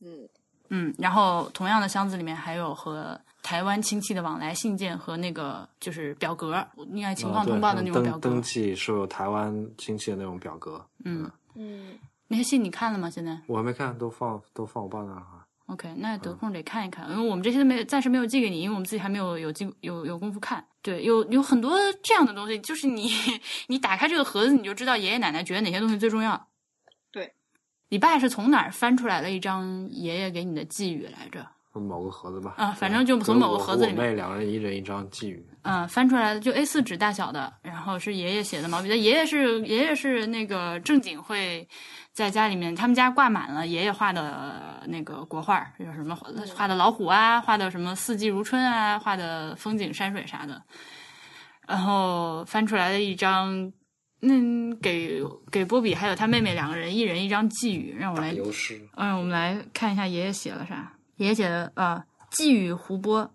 [0.00, 0.28] 嗯
[0.70, 3.20] 嗯，然后同样的箱子里面还有和。
[3.42, 8.20] 台湾亲戚的往来信件和那个就是表格，应该情况通报的那种表格。
[8.20, 10.84] 登记是有台湾亲戚的那种表格。
[11.04, 13.10] 嗯嗯，那些信你看了吗？
[13.10, 15.46] 现在我还没看，都放都放我爸那儿哈。
[15.66, 20.64] OK，那得空得看一看，因为我们这些都没暂时没有寄给你，因为我们自己还没有有机有有功夫看。
[20.80, 23.10] 对，有有很多这样的东西，就是你
[23.68, 26.48] 你打开这个盒子，你就知道爷爷奶奶觉得哪些东西最重要。
[27.10, 27.32] 对，
[27.88, 31.46] 你爸是从哪儿翻出来了一张爷爷给你的寄语来着？
[31.80, 34.00] 某个盒子吧，啊，反正就从某个盒子里面。
[34.00, 35.44] 我妹两个人一人一张寄语。
[35.62, 38.88] 嗯，翻出来的就 A 四纸大小的，然后是爷爷写的毛笔。
[38.88, 41.66] 爷爷是爷爷是那个正经会
[42.12, 46.14] 在家里面，他们家挂满了爷爷画的那个国画，有什么
[46.54, 50.60] 画的老虎啊，画的什么四季如春啊，画的风景山水啥的。
[51.68, 53.72] 然后翻出来的一张，
[54.20, 58.34] 嗯，给给波比还有他妹妹两个人一人一张寄语，让我来。
[58.96, 60.92] 嗯，我们来看一下爷爷写了啥。
[61.16, 63.32] 也写的啊，寄语胡波，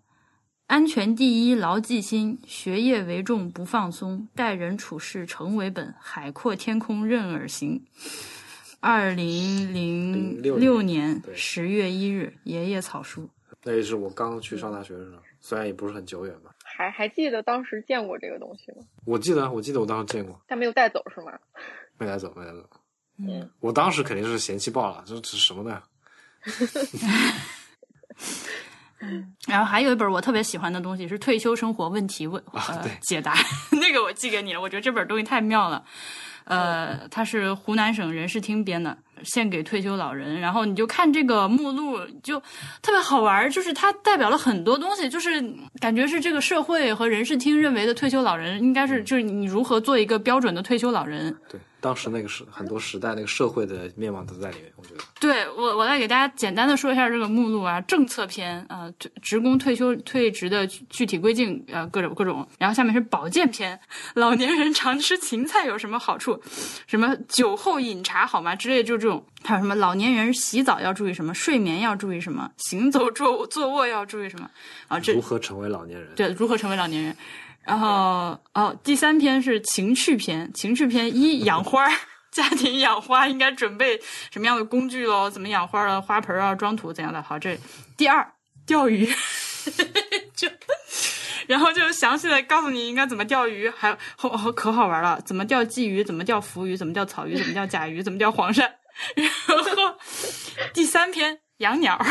[0.65, 7.85] 安全第一，牢记心；学业为重，不放松；待人处事诚为本，海阔天空任尔行。
[8.79, 13.29] 二零零六年十月一日，爷爷草书。
[13.63, 16.51] 那也是我刚去上大学的时候，虽然也不是很久远吧。
[16.63, 18.85] 还还记得当时见过这个东西吗？
[19.05, 20.39] 我记得，我记得我当时见过。
[20.47, 21.31] 但没有带走是吗？
[21.97, 22.69] 没带走，没带走。
[23.17, 25.81] 嗯，我当时肯定是嫌弃爆了，这这是什么呢？
[28.99, 33.36] 嗯，然后还有一本我特别喜欢的东西是退休生活问题问呃解答，
[33.80, 34.62] 那个我寄给你了。
[34.62, 35.84] 我觉得这本东西太妙了，
[36.45, 40.39] 呃，它是湖南省人事厅编的，献给退休老人。
[40.39, 42.39] 然后你就看这个目录，就
[42.82, 45.41] 特别好玩，就是它代表了很多东西，就是
[45.80, 51.36] 感觉是这个社会和人事厅认为的退休老人应该是，就是你如何做一个标准的退休老人。
[51.49, 51.60] 对。
[51.80, 55.03] 当时那个时很多时代那个社会的面貌都在里面，我觉得。
[55.19, 62.45] 对我，我来给大家简单的说一下这个目录啊，政策篇啊，职工退休退职的具体规定啊，各种各种。
[62.58, 63.80] 然后下面是保健篇，
[64.15, 66.41] 老年人常吃芹菜有什么好处？
[66.88, 68.56] 什么酒后饮茶好吗？
[68.56, 69.25] 之类就这种。
[69.43, 71.33] 还有什么老年人洗澡要注意什么？
[71.33, 72.51] 睡眠要注意什么？
[72.57, 74.49] 行走坐坐卧要注意什么？
[74.87, 76.13] 啊，这如何成为老年人？
[76.15, 77.15] 对，如何成为老年人？
[77.63, 81.91] 然后哦，第三篇是情趣篇，情趣篇一养花儿，
[82.31, 83.99] 家庭养花应该准备
[84.31, 85.29] 什么样的工具喽？
[85.29, 86.01] 怎么养花了？
[86.01, 87.21] 花盆啊，装土怎样的？
[87.21, 87.57] 好，这
[87.97, 88.25] 第二
[88.65, 89.05] 钓鱼，
[90.35, 90.47] 就
[91.47, 98.69] 然后就详细的告诉你应该怎么钓鱼，还好好可好玩了，怎么钓鲫鱼，怎么钓浮鱼，怎么钓草鱼，怎么钓甲鱼，怎么钓黄鳝。
[99.15, 99.95] 然后
[100.73, 101.99] 第三篇养鸟，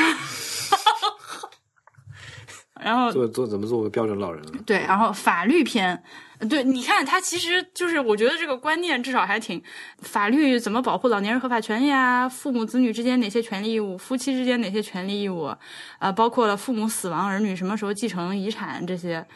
[2.81, 4.53] 然后做做怎么做个标准老人了？
[4.66, 6.03] 对，然后法律篇，
[6.49, 9.62] 对，你看他其实就是，我觉得这个观念至少还挺，
[10.03, 12.29] 法律怎么保护老年人合法权益啊？
[12.29, 13.96] 父母子女之间哪些权利义务？
[13.96, 15.55] 夫妻之间哪些权利义务？
[15.99, 19.27] 呃，包括了父母死亡，儿女什么时候继承遗产这些。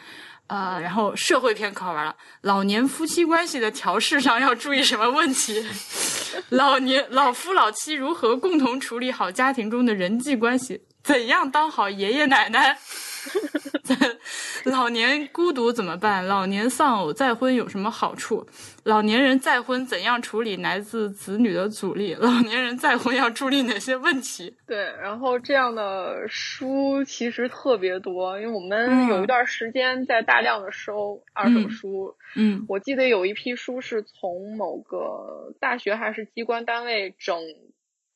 [0.47, 5.65] 呃，然后社会篇可好玩了，老年夫妻关系的调试上要注意什么问题？
[6.49, 10.81] 老年老夫老妻如何共同处理好家庭中的人际关系？
[11.03, 12.77] 怎样当好爷爷奶奶？
[14.65, 16.25] 老年孤独怎么办？
[16.25, 18.45] 老年丧偶再婚有什么好处？
[18.83, 22.13] 老年人再婚怎样处理来自子女的阻力？
[22.13, 24.55] 老年人再婚要注意哪些问题？
[24.67, 32.15] 对，然后这样的书其实特别多，因为我嗯们有一段时间在大量的收二手书。
[32.35, 37.41] 嗯我记得有一批书是从某个大学还是机关单位整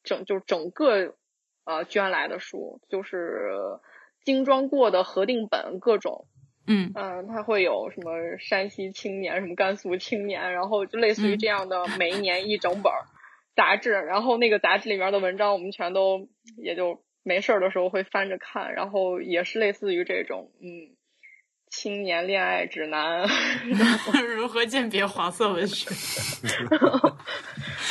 [0.04, 1.16] 整就整个
[1.66, 3.50] 呃捐来的书，就是
[4.26, 6.28] 精装过的核定本各种。
[6.68, 6.92] 嗯。
[6.96, 11.40] 嗯，它会有什么山西青年、什么甘肃青年，然后就类似于嗯。
[11.40, 13.06] 这样的，每一年一整本儿
[13.56, 20.96] 杂志，然后那个杂志里面的文章，我们全都也就没事儿的时候会翻着看，然后也是类似于这种，嗯，
[21.70, 23.26] 青年恋爱指南，
[24.36, 25.90] 如何鉴别黄色文学？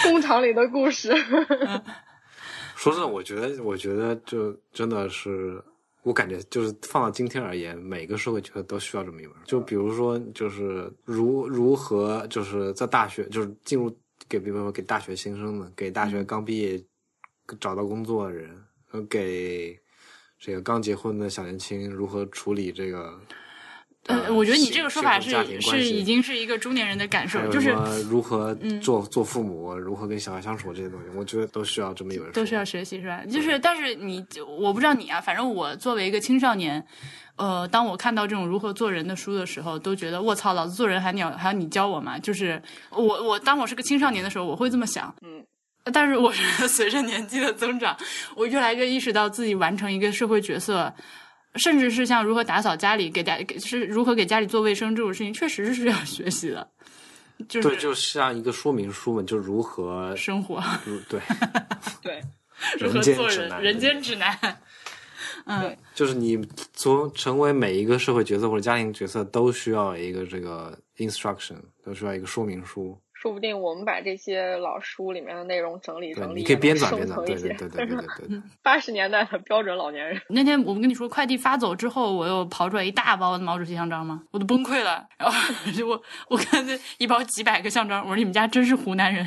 [0.05, 1.15] 工厂里的故事，
[2.77, 5.63] 说真的，我觉得，我觉得就真的是，
[6.05, 9.35] 我感觉就是放到今天而言，每个社会角色都需要这么一本。
[9.45, 13.91] 就比如说，就是如如何，就是在大学，就是进入
[14.29, 16.81] 给，比如说给大学新生的，给大学刚毕业
[17.59, 19.77] 找到工作的人，呃，给
[20.39, 23.19] 这个刚结婚的小年轻如何处理这个。
[24.07, 25.31] 呃，我觉得你这个说法是
[25.63, 27.71] 是已经是一个中年人的感受就是
[28.11, 32.33] 如何嗯做、做父母，如何跟小孩相处这些东西，我觉得都需要这么一本书。
[32.33, 33.25] 都需要学习是吧？
[33.25, 34.23] 就是，但是你，
[34.59, 36.87] 我不知道你啊，反正我作为一个青少年，
[37.37, 42.19] 呃，当我看到这种如何做人的书的时候，都觉得我操，老子做人还你要还要你教我吗？
[42.19, 45.15] 就是我我当我是个青少年的时候，我会这么想。
[45.23, 45.43] 嗯，
[45.95, 47.97] 但是我觉得随着年纪的增长，
[48.37, 50.93] 我越来越意识到自己完成一个社会角色。
[51.57, 56.69] 甚至是像如何打扫家里，给家给是如何给家里做卫生这种事情，确实是要学习的，
[57.49, 61.21] 就是对，就像一个说明书嘛，就如何生活，如对
[62.03, 62.21] 对，
[62.79, 64.39] 如何人间做人，指南，人间指南。
[65.47, 66.41] 嗯，就是你
[66.73, 72.99] 从成为每一个社会角色或者家庭角色都需要一个这个 instruction，都需要一个说明书。
[73.25, 78.43] 说不定我们把这些老书里面的内容整理整理，你可以编纂编纂，一些对对对对,对。
[78.63, 80.21] 八十年代的标准老年人。
[80.29, 84.23] 那天我们跟你说快递发走之后，我又刨出来一大包的毛主席像章吗？
[84.31, 85.09] 我都崩溃了。
[85.17, 85.35] 然后
[85.73, 89.27] 就我我看那一包几百个像章，我说你们家真是湖南人。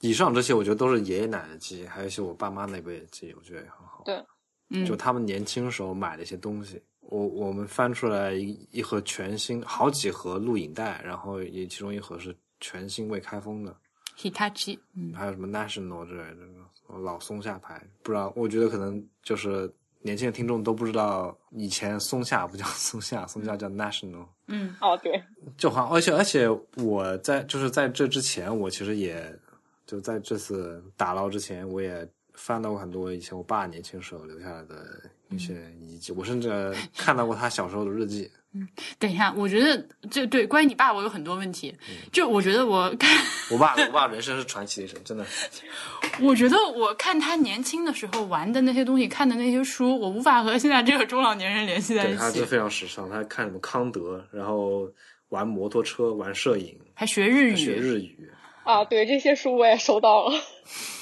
[0.00, 4.02] 以上这些我觉得都是爷爷奶奶记忆，还有一些我爸妈那辈记忆，我觉得也很好。
[4.04, 4.22] 对，
[4.68, 6.82] 嗯，就他们年轻时候买的一些东西。
[7.08, 13.76] 我我们翻出来一一盒全新，好几盒录影带，然后也其中一盒是全新未开封的
[14.18, 24.26] ，Hitachi，嗯，还有什么 National 之类的老松下牌，不知道，我觉得可能就是年轻的听众都不知道，以前松下不叫 松下，松下叫 National。
[24.46, 24.74] 嗯。
[24.80, 25.22] 哦，对，
[25.56, 26.48] 就好像，而且而且
[26.82, 29.38] 我在就是在这之前，我其实也
[29.86, 35.02] 就在这次打捞之前，我也翻到过很多以前我爸年轻时候留下来的
[35.34, 38.30] 一些遗迹，我甚至看到过他小时候的日记。
[38.56, 38.68] 嗯
[39.00, 41.74] 等一下，我觉得这对关于你爸，我有很多问题。
[42.12, 43.10] 就我觉得我看，
[43.50, 45.26] 我爸，我爸人生是传奇的一生，真的。
[46.22, 52.20] 我觉得我看他年轻的时候玩的那些东西，看的那些书，我无法和现在这个中老年人联系在对，一起。
[52.20, 54.88] 他就非常时尚，他看什么康德，然后
[55.30, 58.30] 玩摩托车，玩摄影，还学日语，学日语。
[58.62, 60.40] 啊，对，这些书我也收到了。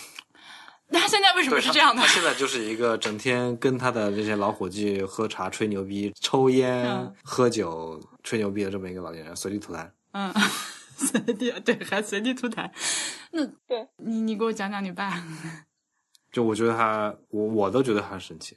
[0.92, 2.08] 那他现在为什么是这样的他？
[2.08, 9.90] 现在就是一个整天跟他的这些老伙计喝茶、吹牛逼、抽烟、嗯喝酒、吹牛逼的这么一个老年人，随地吐痰。
[10.12, 10.32] 嗯，
[10.96, 12.70] 随地对，还随地吐痰。
[13.30, 15.24] 那对你你给我讲讲你爸。
[16.30, 18.56] 就我觉得他，我我都觉得他很神奇。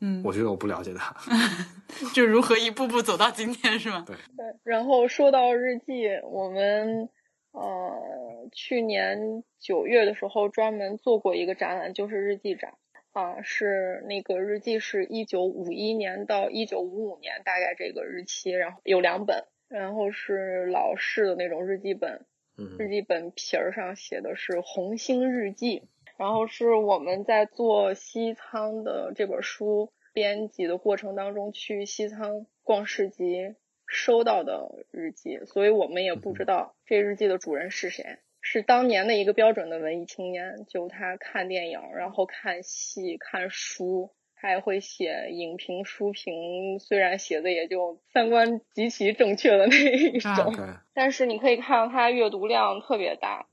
[0.00, 1.14] 嗯，我觉得我不了解他。
[2.14, 4.04] 就如何一步步走到今天是吗？
[4.06, 4.16] 对，
[4.62, 7.08] 然后说到日记，我们
[7.52, 12.74] 呃去年九月的时候专门做过一个展览，就是日记展。
[13.12, 22.26] 啊，是那个日记是一九五一年到一九五五年，大概这个日期，然后有两本，然后是老式的那种日记本，
[22.56, 33.56] 嗯日记本皮儿上写的是“红星日记”，然后是我们在做西仓的这本书编辑的过程当中去西仓逛市集
[33.88, 38.18] 收到的日记，所以我们也不知道这日记的主人是谁。
[38.40, 50.54] 是当年的一个标准的文艺青年，就他看电影，然后看戏、看书，他也会写影评、书评，虽然写的也就三观极其正确的那一种，
[50.94, 53.48] 但是你可以看到他阅读量特别大。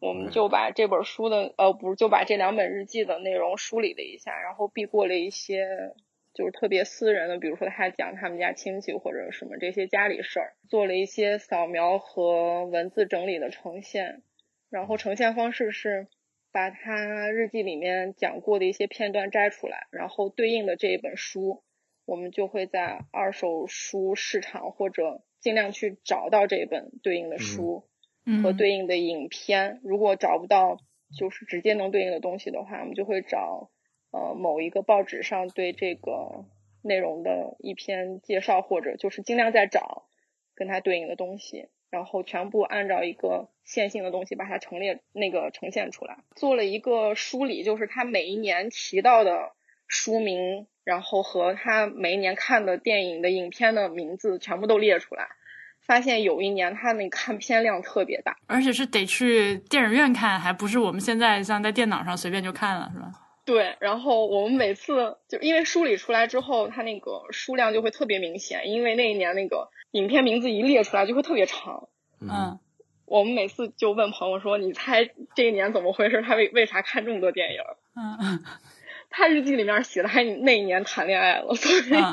[0.00, 5.66] 我们就把这本书的呃，不是就把这两本日记的内容梳理了一下，然后避过了一些
[6.34, 14.22] 就是特别私人的，比如说他讲他们家亲戚或者什么这些家里事儿，做了一些扫描和文字整理的呈现，
[14.68, 16.08] 然后呈现方式是
[16.52, 21.62] 把他日记里面讲过的一些片段摘出来，然后对应的这一本书，
[22.04, 27.88] 我们就会在二手书市场或者尽量去找到这本对应的书
[28.26, 29.80] 嗯和对应的影片。
[29.84, 30.78] 如果找不到
[31.16, 33.70] 就是直接能对应的东西的话，我们就会找
[34.14, 36.44] 呃某一个报纸上对这个
[36.82, 40.04] 内容的一篇介绍，或者就是尽量在找
[40.54, 49.50] 跟它对应的东西，然后全部按照一个线性的东西把它陈列那个呈现出来，做了一个梳理，就是他每一年提到的
[49.88, 55.26] 书名，然后和他每一年看的电影的影片的名字全部都列出来。
[55.80, 63.12] 发现有一年他那看片量特别大，而且是得去电影院看，还不是我们现在像在电脑上随便就看了，是吧？
[63.44, 71.88] 对，然后我们每次就因为梳理出来之后，它那个数量就会特别明显，因为那一年那个影片名字一列出来就会特别长。
[72.20, 72.58] 嗯，
[73.06, 76.22] 我们每次就问朋友说：“你猜这一年怎么回事？
[76.22, 77.58] 他为为啥看这么多电影？”
[77.96, 78.44] 嗯 嗯
[79.16, 82.12] 他日记里面写的还那一年谈恋爱了，所以嗯，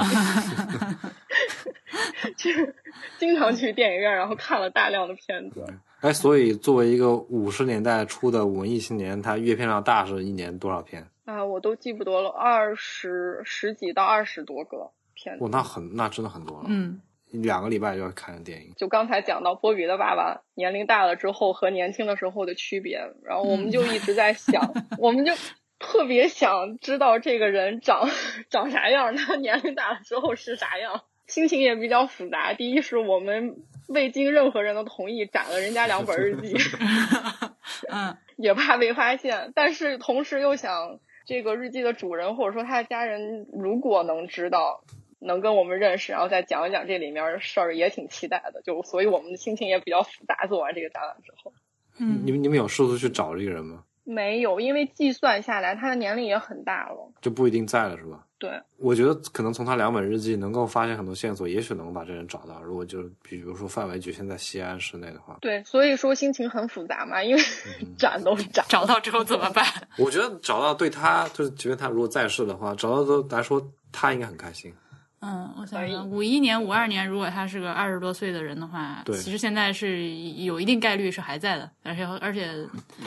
[2.37, 2.75] 就是
[3.17, 5.65] 经常去电影院，然后看了大量的片子。
[6.01, 11.07] 哎，所以作为一个五十年代初的文艺青年，他阅片量大是一年多少片？
[11.25, 15.49] 啊，我都记不得了，二十十几到二十多个片子哇，。
[15.51, 17.01] 那很那真的很多了，嗯
[17.31, 18.73] 两个礼拜就要看个电影。
[18.75, 25.33] 就刚才讲到波比的爸爸年龄大了之后和年轻的时候的区别，然后我们就一直在想，我们就
[25.79, 28.09] 特别想知道这个人长
[28.49, 32.53] 长啥样，他年龄大了之后是啥样，心情也比较复杂。
[32.53, 33.55] 第一是我们
[33.87, 36.53] 未经任何人的同意斩了人家两本日记，
[37.89, 40.99] 嗯也怕被发现，但是同时又想
[41.31, 44.83] 这个日记的主人或者说他的家人如果能知道。
[45.23, 48.63] 能跟我们认识，然后再讲一讲这里面的事儿，也挺期待的。
[48.63, 50.47] 就所以我们的心情也比较复杂。
[50.47, 51.53] 做完这个展览之后，
[51.99, 53.83] 嗯你们你们有试图去找这个人吗？
[54.11, 57.11] 没有，因为计算下来他的年龄也很大了。
[57.21, 58.25] 就不一定在了是吧？
[58.37, 62.59] 对，我觉得可能从他两本日记能够发现很多线索，也许能把这人找到。
[62.63, 67.41] 如果就是比如说范围局限在西安市内的话，对，所以说心情很复杂嘛，因为
[67.99, 69.63] 展都展找到之后怎么办？
[69.99, 74.73] 我觉得找到对他就是，即便他如果在世的话，找到都来说他应该很开心。
[75.21, 82.49] 嗯，我想想，五一年、五二年，如果他是个二十多岁的人的话，对其实现在是有一定概率是还在的，而且而且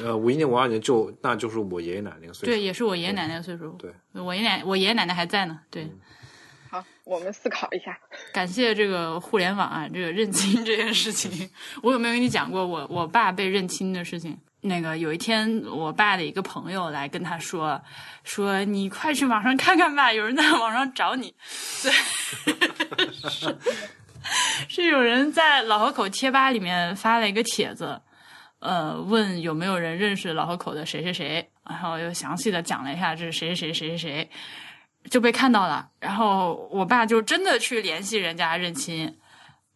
[0.01, 2.47] 呃，五一年、五二年就那就是我爷爷奶奶那个岁数。
[2.47, 3.71] 对，也是我爷爷奶奶的岁数。
[3.73, 5.59] 对，我爷奶我爷爷奶奶还在呢。
[5.71, 5.91] 对，
[6.71, 7.99] 好，我们思考一下。
[8.33, 11.51] 感谢这个互联网啊，这个认亲这件事情，
[11.83, 14.39] 我有没有跟你讲过我我爸被认亲的事情？
[14.67, 17.79] 那个有一天，我爸的一个朋友来跟他说，
[18.23, 21.35] 说你快去网上看看吧，有人在网上找你。
[21.83, 21.93] 对，
[23.29, 23.57] 是
[24.67, 28.01] 是有人在老河口贴吧里面发了一个帖子，
[28.61, 34.31] 呃，问有没有人认识老河口的谁谁谁，然后又详细的讲了一下这是谁谁谁谁谁谁，
[35.11, 35.87] 就被看到了。
[36.01, 39.15] 然后我爸就真的去联系人家认亲，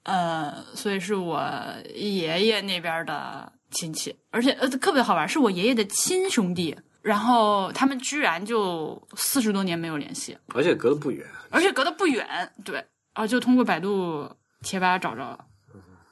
[0.04, 1.46] 呃，所以是我
[1.94, 6.76] 爷爷那边的亲戚，而且呃特别好玩，是我爷爷的亲兄弟。
[7.00, 11.24] 然后他们居然就四十多年没有联系，而且隔得不远。
[11.48, 12.26] 而且隔得不远，
[12.64, 14.28] 对，啊就通过百度
[14.62, 15.38] 贴吧找着了。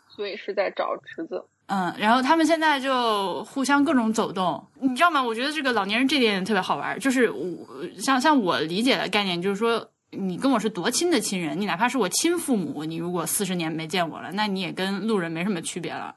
[0.08, 1.44] 所以是在找侄子。
[1.66, 5.22] 嗯，然后他们现在就互相各种走动，你知道吗？
[5.22, 7.66] 我觉得这个老年人这点特别好玩，就是我
[7.98, 16.14] 像像我理解的概念，就是说你跟我是多亲的亲人，你哪怕是我亲父母，你如果四十年没见我了，那你也跟路人没什么区别了。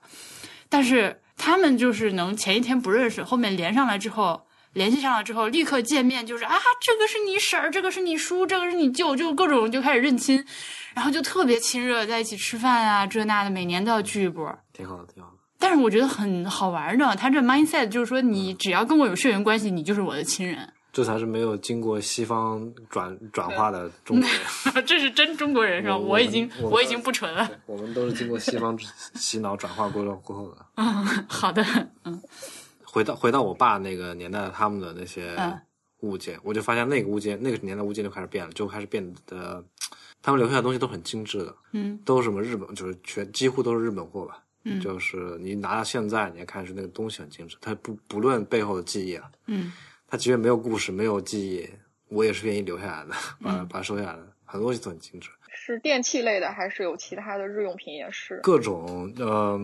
[0.70, 4.46] 但是他们就是能前一天不认识，后面连上来之后。
[4.74, 10.46] 联系上了之后，立刻见面，就是啊，这个是你婶儿，这个是你叔，这个是你舅，就各种就开始认亲，
[10.94, 14.48] 然后就特别亲热，在一起吃饭啊，这那的，每年都要聚一波。
[14.72, 15.38] 挺好的，挺好的。
[15.58, 20.72] 但是我觉得很好玩的，他这 mindset 就是说，你只要跟我有血缘关系，你就是我的亲人。
[20.92, 24.84] 这才是没有经过西方转转化的中国人。
[24.86, 25.98] 这是真中国人是吧？
[25.98, 27.50] 我我已经我我已经不纯了。
[27.66, 28.78] 我们都是经过西方
[29.16, 30.84] 洗脑转化过了过后的。
[31.28, 31.64] 好的，
[32.04, 32.22] 嗯
[32.84, 35.60] 回到回到我爸那个年代，他们的那些嗯
[36.00, 39.64] 物件，我就发现那个物件，那个年代物件就开始变了，就开始变得，
[40.24, 44.44] 他们留下的东西都很精致的，嗯都是什么日本，就是全几乎都是日本货吧。
[44.66, 49.72] 嗯就是你拿到现在，你看是那个东西很精致，它不不论背后的记忆啊，嗯
[50.10, 51.70] 它即便没有故事，没有记忆，
[52.08, 55.30] 我也是愿意留下来的，把把它收下来的，很多东西都很精致。
[55.52, 58.40] 是电器类的，还是有其他的日用品也是？
[58.42, 59.60] 各种呃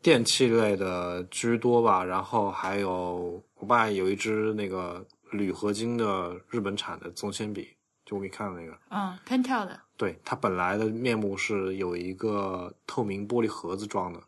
[0.00, 7.68] 电器类的居多吧，然后还有我爸有一支那个铝合金的日本产的棕铅笔，
[8.06, 14.20] 就我给你看的那个，嗯，Pentel 的，对，它本来的面目是有一个透明玻璃盒子装的，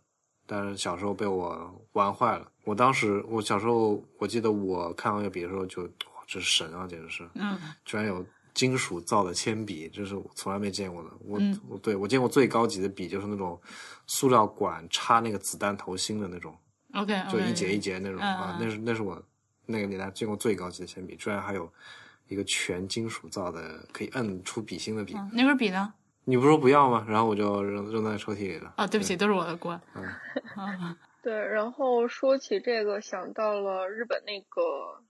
[0.47, 2.47] 但是小时候被我玩坏了。
[2.67, 5.89] 我当时我小时候我记得我看到那个笔的时候就哇，
[6.27, 7.29] 这是神啊，简直是！
[7.35, 11.11] 嗯居然有金属造的铅笔，这是我从来没见过的。
[11.25, 13.61] 我、嗯我对我见过最高级的笔就是那种
[14.09, 16.57] 塑料管插那个子弹头芯的那种
[16.95, 19.23] ，，OK，就一节一节那种嗯啊，嗯那是那是我
[19.65, 21.71] 那个年代见过最高级的铅笔，居然还有
[22.27, 25.15] 一个全金属造的可以摁出笔芯的笔。
[25.15, 25.95] 嗯，那根笔呢？
[26.25, 27.05] 你不是说不要吗？
[27.09, 28.73] 然后我就扔扔在抽屉里了。
[28.77, 29.81] 啊，对不起，都是我的锅。
[29.95, 30.03] 嗯
[30.59, 30.97] 嗯
[31.27, 35.03] 对，然后说起这个，想到了日本那个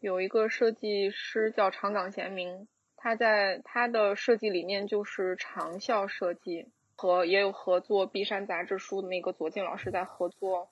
[0.00, 10.68] 有一个设计师叫长冈贤明，他在他的设计理念就是长效设计，和也有合作 B 山杂志书的那个左静老师在合作，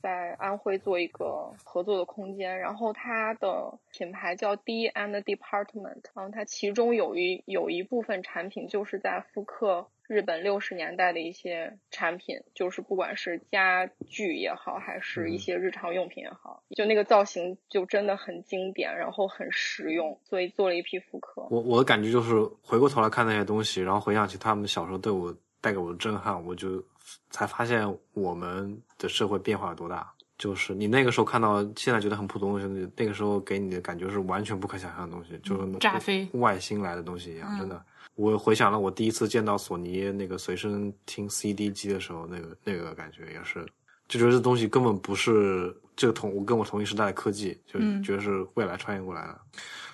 [0.00, 2.60] 在安徽做一个合作的空间。
[2.60, 21.46] 然后它的品牌叫 D and Department，然后它其中有一有一部分产品就是在复刻日本六十年代的一些产品，就是不管是家具也好，还是一些日常用品也好，就那个造型就真的很经典，然后很实用，所以做了一批复刻。
[21.50, 26.84] 我我的感觉就是回过头来看那些东西，然后回想起他们小时候对我带给我的震撼，我就
[27.30, 27.82] 才发现
[28.12, 30.13] 我们的社会变化有多大。
[30.36, 37.84] 就是你那个时候看到现在觉得很普通的东西，那个时候给你的感觉是完全不可想象的东西，就是嗯炸飞外星来的东西一样，嗯真的。
[38.16, 43.64] 我回想了我第一次见到索尼那个随身听 CD 机的时候，那个那个感觉也是，
[44.06, 49.40] 就觉得这东西根本不是这个同我跟我同一时代的科技，就嗯觉得是未来穿越过来的。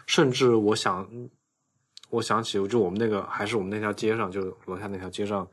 [0.07, 1.09] 甚至我想，
[2.11, 5.49] 我想起就我们那个还是我们那条街上，就楼下那条街上，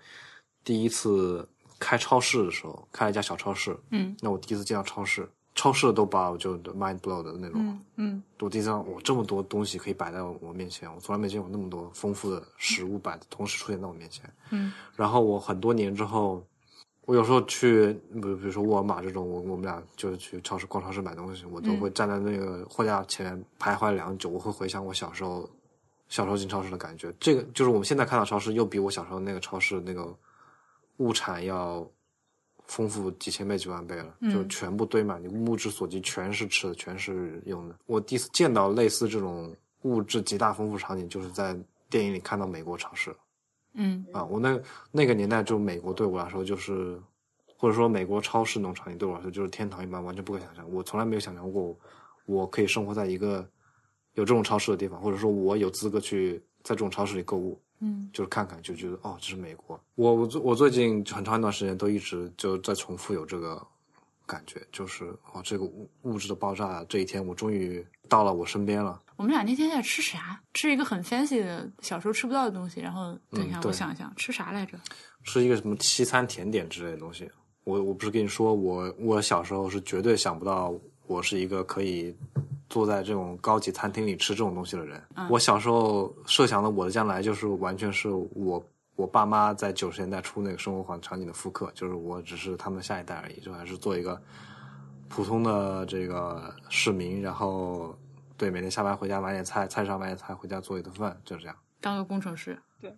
[0.65, 1.47] 第一次
[1.79, 3.77] 开超市的时候，开了一家小超市。
[3.91, 7.61] 嗯那我第一次见到超市，超市都把我就 mind blow 的那种。
[7.61, 14.31] 嗯嗯我第一次让我这么多东西可以摆在我面前，我从来没见过那么多丰富的食物摆同时出现在我面前。
[14.51, 16.43] 嗯然后我很多年之后，
[17.05, 24.29] 我有时候去，比如比如说沃尔玛这种，我我们俩就是去超市逛超市买东西，我都会站在那个货架前面徘徊良久。
[24.29, 25.49] 我会回想我小时候
[26.09, 27.13] 小时候进超市的感觉。
[27.19, 30.13] 这个就是我们现在看到超市，又比我小时候那个超市那个
[30.97, 31.89] 物产要
[32.65, 37.75] 丰富几千倍、几万倍了，嗯就全部堆满，你目之所及全是吃的，全是用的。
[37.85, 41.57] 我第一次见到类似这种物质极大丰富场景，就是在
[41.89, 43.15] 电影里看到美国超市。
[43.79, 44.59] 嗯啊，我那
[44.91, 46.99] 那个年代，就美国对我来说就是，
[47.55, 50.67] 或者说美国超市那种场景对我来说就是天堂一般，完全不可想象。
[50.71, 51.77] 我从来没有想象过，
[52.25, 53.47] 我可以生活在一个
[54.15, 59.79] 有这种超市的地方，或者说我有资格去在这种超市里购物，嗯就是看看就觉得哦，这是美国。
[59.95, 63.65] 我我最我最近很长一段时间都一直就在重复有这个
[64.25, 69.01] 感觉，就是哦，这个物物质的爆炸这一天，我终于到了我身边了。
[69.15, 70.39] 我们俩那天在吃啥？
[70.53, 72.79] 吃一个很 fancy 的小时候吃不到的东西。
[72.79, 74.77] 然后等一下，嗯我想一想，吃啥来着？
[75.23, 77.29] 吃一个什么西餐甜点之类的东西。
[77.63, 80.73] 我我不是跟你说，我我小时候是绝对想不到
[81.07, 82.15] 我是一个可以
[82.69, 85.01] 坐在这种高级餐厅里吃这种东西的人。
[85.29, 88.63] 我小时候设想的我的将来就是完全是我
[88.95, 94.21] 我爸妈在九十年代初那个生活环场景的复刻，就是我只是他们的下一代而已，就还是做一个
[95.07, 97.97] 普通的这个市民，然后
[98.35, 101.55] 对每天下班回家买点菜，菜市场买点菜，回家做一顿饭，就是这样。
[101.79, 102.59] 当个工程师。
[102.79, 102.95] 对，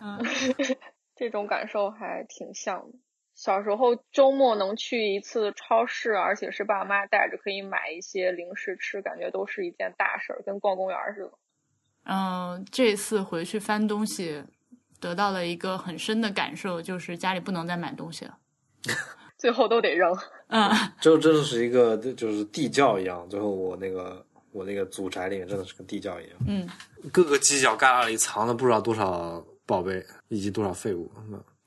[0.00, 0.18] 嗯
[1.14, 2.98] 这种感受还挺像的。
[3.42, 11.32] 小时候周末能去一次超市，而且是爸妈带着，可以买一些零食吃，感觉都是一件大事儿，跟逛公园似的。
[12.04, 14.44] 嗯，这次回去翻东西，
[15.00, 18.38] 得到了一个很深的感受，就是家里不能再买东西了。
[19.36, 20.16] 最后都得扔。
[20.46, 20.70] 嗯
[21.00, 26.68] 这真的是一个就是地窖一样，最后我那个我那个祖宅里面真的是跟地窖一样，嗯
[27.12, 31.10] 各个犄角旮旯里藏了不知道多少宝贝以及多少废物。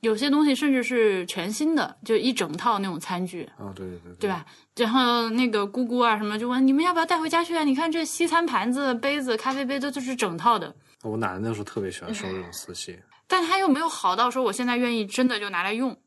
[0.02, 4.46] 有些东西甚至是全新的，就一整套那种餐具，啊，对对对，对吧？
[4.76, 7.64] 然后那个姑姑啊什么就问你们要不要带回家去啊？
[7.64, 15.98] 你看这西餐盘子、杯子、咖啡杯都都是整套的，我奶奶那时候特别喜欢收这种瓷器，但她又没有好到说我现在愿意真的就拿来用，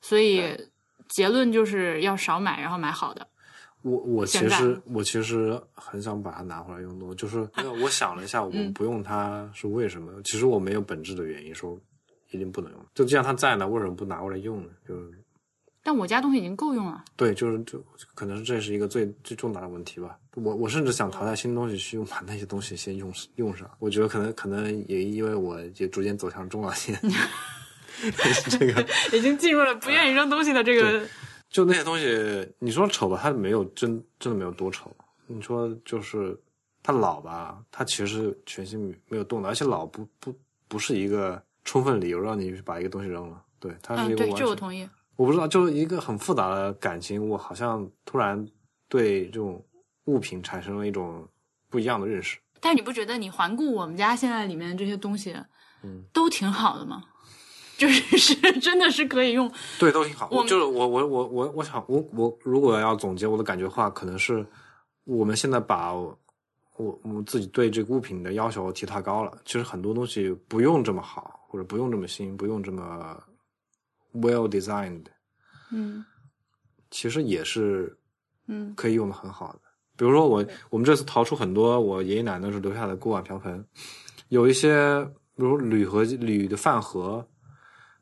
[0.00, 0.44] 所以
[1.08, 3.26] 结论就是要少买，然后买好的。
[3.82, 10.12] 我我其实我其实很想把它拿回来用的，就是因为我想了一下，我嗯不用它是为什么？
[10.22, 11.80] 其实我没有本质的原因说
[12.30, 14.70] 一定不能用，就既然它在呢，为什么不拿过来用呢？
[14.86, 15.10] 就是
[15.82, 17.82] 但我家东西已经够用了，对，就是就
[18.14, 20.18] 可能是这是一个最最重大的问题吧。
[20.34, 23.68] 我我甚至想淘汰新东西，去用把那些东西先用用上。
[23.78, 27.00] 我觉得可能可能也因为我也逐渐走向中老年，
[28.50, 31.02] 这个已经进入了不愿意扔东西的这个。
[31.48, 34.94] 就那些东西，你说丑吧，它没有真真的没有多丑。
[35.26, 36.38] 你说就是
[36.82, 40.32] 它老吧，它其实全新没有动的，而且老不不
[40.68, 43.40] 不是一个充分理由让你把一个东西扔了。
[43.60, 44.88] 对，它是嗯，对，一个完全、这我同意。
[45.14, 48.44] 我不知道，就是一个很复杂的感情，我好像突然
[48.88, 49.64] 对这种
[50.06, 51.24] 物品产生了一种
[51.68, 52.40] 不一样的认识。
[52.58, 55.32] 但是你不觉得你环顾我们家现在里面这些东西，
[55.84, 57.04] 嗯，都挺好的吗？
[57.78, 59.48] 就是是真的是可以用，
[59.78, 60.28] 对，都挺好。
[60.32, 64.44] 我就是我我我我我想我我如果要总结我的感觉的话，可能是
[65.04, 66.18] 我们现在把我
[66.76, 69.32] 我们自己对这个物品的要求提太高了。
[69.44, 73.20] 其实很多东西不用这么好，或者不用这么新，不用这么
[74.14, 75.06] well designed，
[75.72, 76.04] 嗯
[76.92, 77.98] 其实也是
[78.46, 79.60] 嗯可以用的很好的。
[79.96, 83.66] 比如说我我们这次淘出很多我爷爷奶奶那时候留下的锅碗瓢盆，
[84.28, 87.26] 有一些比如铝合铝的饭盒，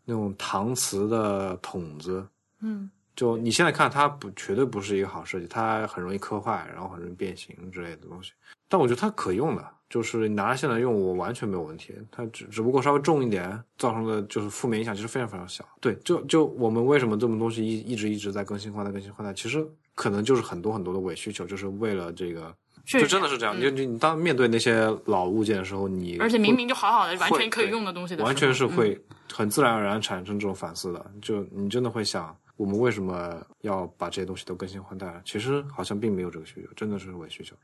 [0.05, 2.29] 那种搪瓷的桶子，
[2.61, 8.33] 嗯就你现在看它不绝对不是一个好设计，它很容易磕坏，然后很容易变形之类的东西。
[8.69, 11.95] 但我觉得它可用的，就是你拿来现在用，我完全没有问题。
[12.11, 15.65] 它只只不过稍微重一点，造成的就是负面影响其实非常非常小。
[15.81, 23.59] 对，就就我们为什么这么东西一一直一直在更新换代更新换代，其实可能就是很多很多的伪需求，就是为了这个，就真的是这样。
[23.59, 29.01] 嗯就你你当面对那些老物件的时候，你而且明明就好好的，完全可以用的东西的，完全是嗯会
[29.33, 31.11] 很自然而然产生这种反思的。
[31.23, 35.21] 就你真的会想，我们为什么要把这些东西都更新换代？
[35.25, 37.57] 其实好像并没有这个需求，真的是伪需求。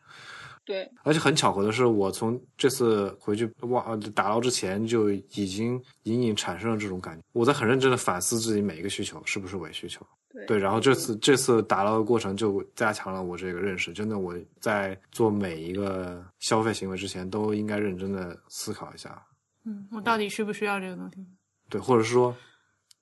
[0.64, 7.22] 对，而且很巧合的是，我从这次回去忘呃打捞之前就已经隐隐产生了这种感觉。
[7.32, 10.06] 我在很认真的反思自己每一个需求是不是伪需求。
[10.32, 13.92] 对对，然后这次这次打捞的过程就加强了我这个认识。
[13.92, 19.22] 真的，我在做每一个消费行为之前，都应该认真的思考一下。
[19.64, 21.24] 嗯，我到底需不需要这个东西
[21.68, 22.34] 对，或者是说，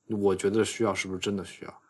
[0.09, 1.82] 我觉得需要是不是真的需要？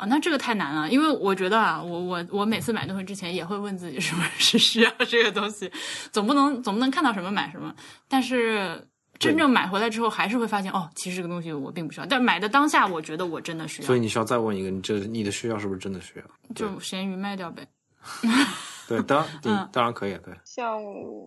[0.00, 0.06] 啊？
[0.08, 5.70] 那这个太难了，因为我觉得啊，我我我每次买东西之前也会问自己是不是需要这个东西，
[6.10, 7.74] 总不能总不能看到什么买什么，
[8.08, 8.86] 但是。
[9.18, 12.06] 真正买回来之后，还是会发现哦，其实这个东西我并不需要。
[12.06, 16.54] 但买的当下，我觉得我真的需要，所以你需要再问一个，你这你的需要是不是真的需要？
[16.54, 17.66] 就咸鱼卖掉呗。
[18.88, 20.82] 对，当然， 你嗯当然可以，对，像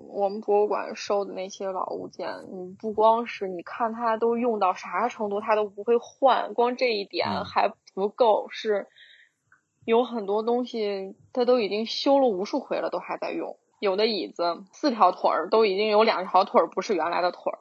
[0.09, 8.87] 我们博物馆收的那些老物件，你不光是你看它都用到啥程度，它都不会换，光这一点嗯还不够，是
[9.85, 13.57] 有很多东西它都已经修了无数回了，都还在用。
[13.79, 17.59] 有的椅子四条腿儿都已经有两条腿儿不是原来的腿儿，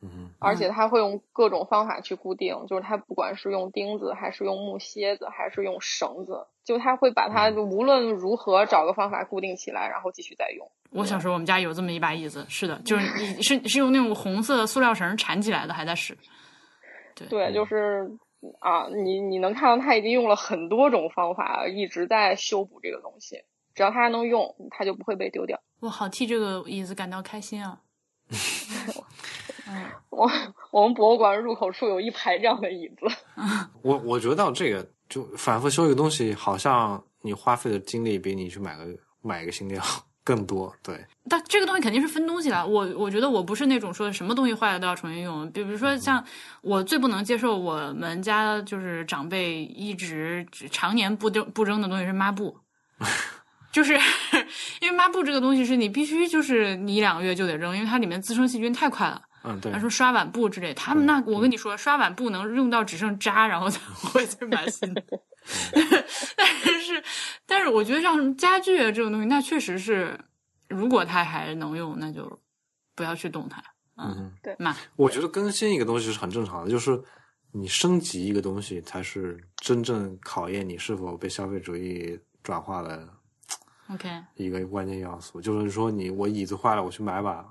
[0.00, 10.70] 嗯而且它会用各种方法去固定，就是它不管是用钉子，还是用木楔子，还是用绳子，就它会把它无论如何找个方法固定起来，然后继续再用。
[10.90, 16.16] 我小时候我们家有这么一把椅子，是的，就是 你是是用那种红色的塑料绳缠起来的，还在使。
[17.28, 18.10] 对，就是
[18.60, 23.44] 啊，你你能看到他已经用了很多种方法，一直在修补这个东西。
[23.74, 25.58] 只要它还能用，它就不会被丢掉。
[25.80, 27.80] 我好替这个椅子感到开心啊！
[30.10, 30.30] 我
[30.70, 32.96] 我们博物馆入口处有一排这样的椅子。
[33.82, 38.86] 我我觉得到这个就反复修一个东西，好像你花费的精力比你去买个
[39.22, 39.82] 买一个新的要
[40.24, 40.74] 更多。
[40.82, 42.66] 对，但这个东西肯定是分东西的。
[42.66, 45.50] 我我觉得我不是那种说什么东西坏了都要重新用。
[45.50, 46.24] 比如说像
[46.60, 52.56] 我最不能接受我们家就是长辈一直常年不扔不扔的东西是抹布。
[53.72, 53.98] 就是
[54.80, 59.22] 因为抹布这个东西是你必须就是你一两个月就得扔，因为它里面滋生细菌太快了。
[59.44, 65.02] 嗯，对他，说刷碗布之类，他们那我跟你说，刷碗布能用到只剩渣，然后才会再买新的。
[66.36, 66.46] 但
[66.80, 67.02] 是，
[67.46, 70.18] 但是我觉得像什么家具啊这种东西，那确实是，
[70.68, 72.40] 如果它还能用，那就
[72.94, 73.62] 不要去动它。
[73.96, 77.00] 嗯，对嘛，我觉得更新一个东西是很正常的，就是
[77.52, 83.06] 你升级一个东西才是真正考验你是否被消费主义转化的
[83.88, 85.40] OK，一个关键要素。
[85.40, 87.44] 就是说你我椅子坏了，我去买把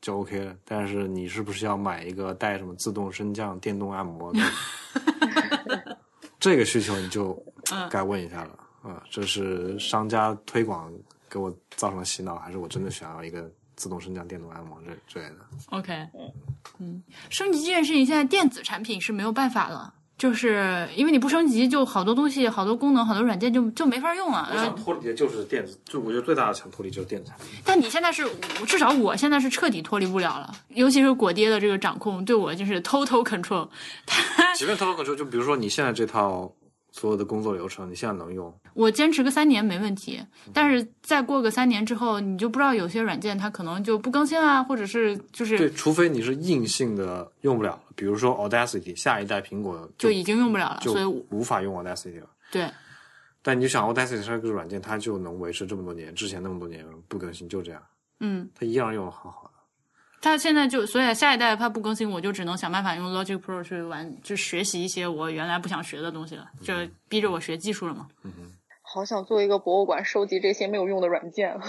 [0.00, 0.56] 就 OK 了。
[0.64, 4.40] 但是你是不是要买一个带什么自动升降、电动按摩的？
[6.46, 7.36] 这个需求你就
[7.90, 8.50] 该问一下了
[8.82, 10.92] 啊、这是商家推广
[11.28, 15.92] 给我造成了洗脑，还是我真的想要一个自动升降、电动按摩这之类的？OK，
[16.78, 24.50] 嗯，升级这件事情，现在电子产品是没有办法了，就是因为你不升级，就好多东西、好多功能、好多软件就就没法用了。
[24.54, 27.48] 然后，脱离的就是电子，就我觉得最大的想脱离就是电子产品。
[27.64, 28.26] 但你现在是，
[28.66, 33.68] 至少我现在是彻底脱离不了了，尤其是果爹的这个掌控，对我就是 total control。
[34.06, 36.50] 他 即便 total control，就比如说你现在这套
[36.90, 40.18] 所有的工作流程，你现在能用，我坚持个三年没问题，
[40.54, 52.28] 但是再过个三年之后，你就不知道有些软件它可能就不更新啊，或者是就是对，除非你是硬性的用不了了，比如说 Audacity，下一代苹果就已经用不了了，就所以无法用 Audacity 了。
[52.52, 52.70] 对。
[53.42, 57.82] 但你就想 Audacity 这个软件，它就能维持这么多年，之前那么多年不更新，就这样，
[58.20, 59.50] 嗯，它依然用的很好的。
[60.20, 66.74] 它现在就，所以下一代它不更新，我就只能想办法用 Logic Pro 去玩，就学习一些我原来不想学的东西了，就
[67.08, 68.08] 逼着我学技术了嘛。
[68.24, 68.32] 嗯
[68.88, 71.58] 好想做一个博物馆，收集这些没有用的软件。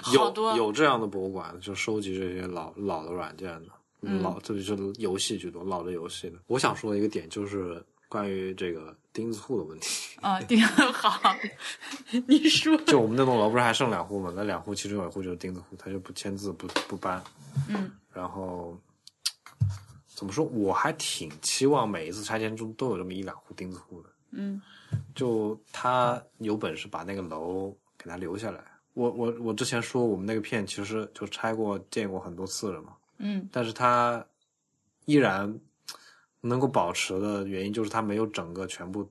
[0.00, 3.68] 好有多有这样的博物馆，就收集这些老老的软件的，
[4.06, 6.38] 嗯老这里是游戏居多，老的游戏的。
[6.46, 10.16] 我想说的一个点就是关于这个钉子户的问题。
[10.20, 11.34] 啊，钉，好，
[12.26, 14.32] 你说，就我们那栋楼不是还剩两户吗？
[14.34, 17.22] 那两户其中有一户就是钉子户，他就不签字不不搬。
[17.68, 18.78] 嗯，然后
[20.14, 20.44] 怎么说？
[20.44, 24.08] 我还挺期望每一次拆迁中都有这么一两户钉子户的。
[24.36, 24.60] 嗯
[25.14, 28.62] 就他有本事把那个楼给他留下来。
[28.94, 34.24] 我我我之前说我们那个片其实就拆过建过很多次了嘛，嗯但是他
[35.04, 35.58] 依然
[36.40, 39.10] 能够保持的原因就是他没有整个全部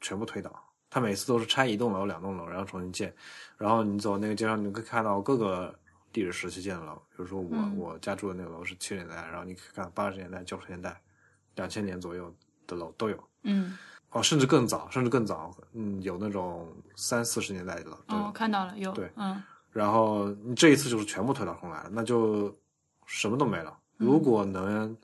[0.00, 0.52] 全部推倒，
[0.90, 3.14] 他每次都是拆一栋楼、两栋楼，然后重新建。
[3.56, 5.74] 然后你走那个街上，你可以看到各个
[6.12, 11.00] 历史时期建的楼，比如说我、嗯我家住的那个楼是七十年代，然后你可以看八十年代、九十年代、
[11.56, 12.34] 两千年左右
[12.66, 13.28] 的楼都有。
[13.42, 13.76] 嗯，
[14.10, 18.22] 哦，甚至更早，甚至更早，嗯，有那种三四十年代的了，都有。
[18.24, 22.54] 哦，看到了，有，对嗯然后你这一次就是全部推倒重来了，那就
[23.06, 23.76] 什么都没了。
[23.96, 24.96] 如果能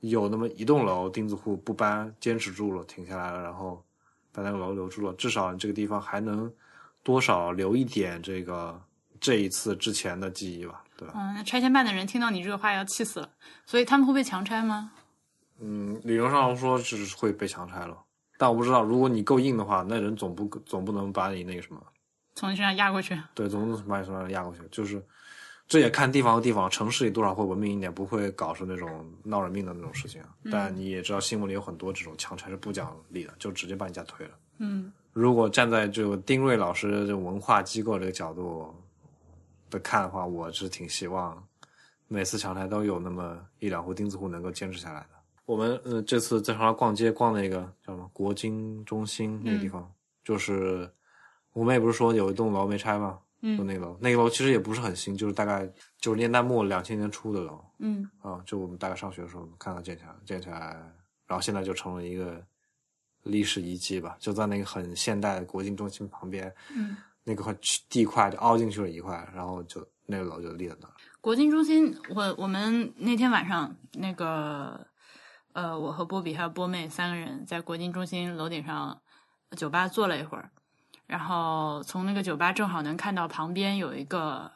[0.00, 3.84] 有那么一栋楼钉子户不搬，坚持住了，停下来了，然后
[4.32, 6.52] 把那个楼留住了，至少你这个地方还能
[7.02, 8.80] 多少留一点这个
[9.20, 11.14] 这一次之前的记忆吧，对吧？
[11.16, 13.30] 嗯，那拆迁办的人听到你这个话要气死了，
[13.66, 14.90] 所以他们会被强拆吗？
[15.60, 17.96] 嗯，理论上说是会被强拆了，
[18.38, 21.80] 但我不知道，如果你够硬的话，那人总不总不能把你那个什么。
[22.34, 24.60] 从你身上压过去，对，总不能把你从那压过去。
[24.70, 25.04] 就是
[25.72, 30.28] 这也看地方和地方，城市里多少会文明一点，不会搞出那种闹人命的那种事情啊。
[30.50, 34.32] 但你也知道，新闻里有很多这种强拆是不讲理的，就直接把你家推了。
[34.58, 38.70] 嗯如果站在这个丁瑞老师这种文化机构这个角度
[39.70, 41.42] 的看的话，我是挺希望
[42.06, 45.06] 每次强拆都有那么一两户钉子户能够坚持下来的。
[45.46, 49.90] 我们呃这次在长沙逛街逛那个叫什么国金中心那个地方，
[50.22, 50.86] 就是
[51.54, 53.18] 我们也不是说有一栋楼没拆吗？
[53.42, 55.68] 就嗯那个楼，那个楼其实也不是很新，就是大概
[55.98, 60.76] 九十年代末两千年初的楼嗯啊，就我们大概上学的时候看到建起来，建起来，
[61.26, 62.40] 然后现在就成了一个
[63.24, 66.96] 历史遗迹吧，就在那个很现代的国金中心旁边，嗯。
[67.24, 67.56] 那个块
[67.88, 70.92] 地块就凹进去了一块，然后就那个楼就立在那儿。
[71.20, 74.84] 国金中心，我我们那天晚上那个，
[75.52, 79.00] 呃，我和波比还有波妹三个人在国金中心楼顶上
[79.56, 80.50] 酒吧坐了一会儿，
[81.06, 84.50] 然后从那个酒吧正好能看到旁边有一个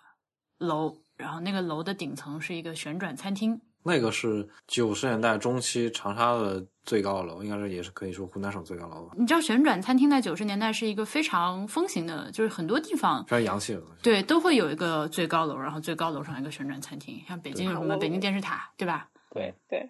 [0.59, 3.61] 楼，然后那个楼的顶层是一个旋转餐厅。
[3.83, 14.03] 那个是九十年代中期长沙的最高楼，应该是也是可以说湖南省最高楼吧，你知道旋转餐厅在九十年代是一个非常风行的，就是很多地方非常洋气的东西。
[14.03, 19.09] 对都会有一个最高楼，然后最高楼上一个旋转餐厅，像北京有什么对北京电视塔，对吧？
[19.31, 19.89] 对对，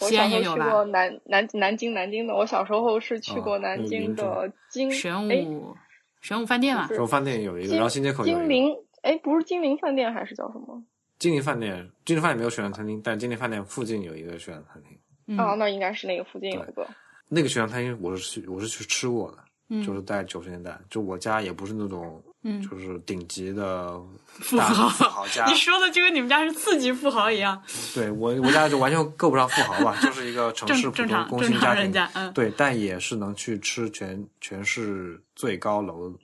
[0.00, 5.74] 我西小时候去安也有吧过南南南京南京的，我小时候是去啊过南京的金玄哎武
[6.20, 8.40] 玄武饭店嘛不，是然后饭店有一个，然后新街口有一个。
[8.40, 10.82] 金陵哎，不是金陵饭店还是叫什么？
[11.18, 14.98] 金陵饭店，金陵饭店没有旋转餐厅，但金陵饭店附近有一个旋转餐厅。
[15.26, 16.86] 嗯啊，那应该是那个附近有一个。
[17.28, 19.38] 那个旋转餐厅我是去我是去吃过的，
[19.68, 25.44] 嗯就是在九十年代，就我家也不是那种嗯，就是顶级的富豪富豪家。
[25.50, 27.60] 你，说的就跟你们家是次级富豪一样，
[27.94, 32.32] 对我我家就完全够不上富豪吧，就是一个城市普通工薪家庭，家，嗯。
[32.32, 36.16] 对，但也是能去吃全全市最高楼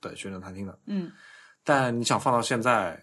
[0.00, 0.76] 的旋转餐厅的。
[0.86, 1.10] 嗯。
[1.62, 3.00] 但你想放到现在，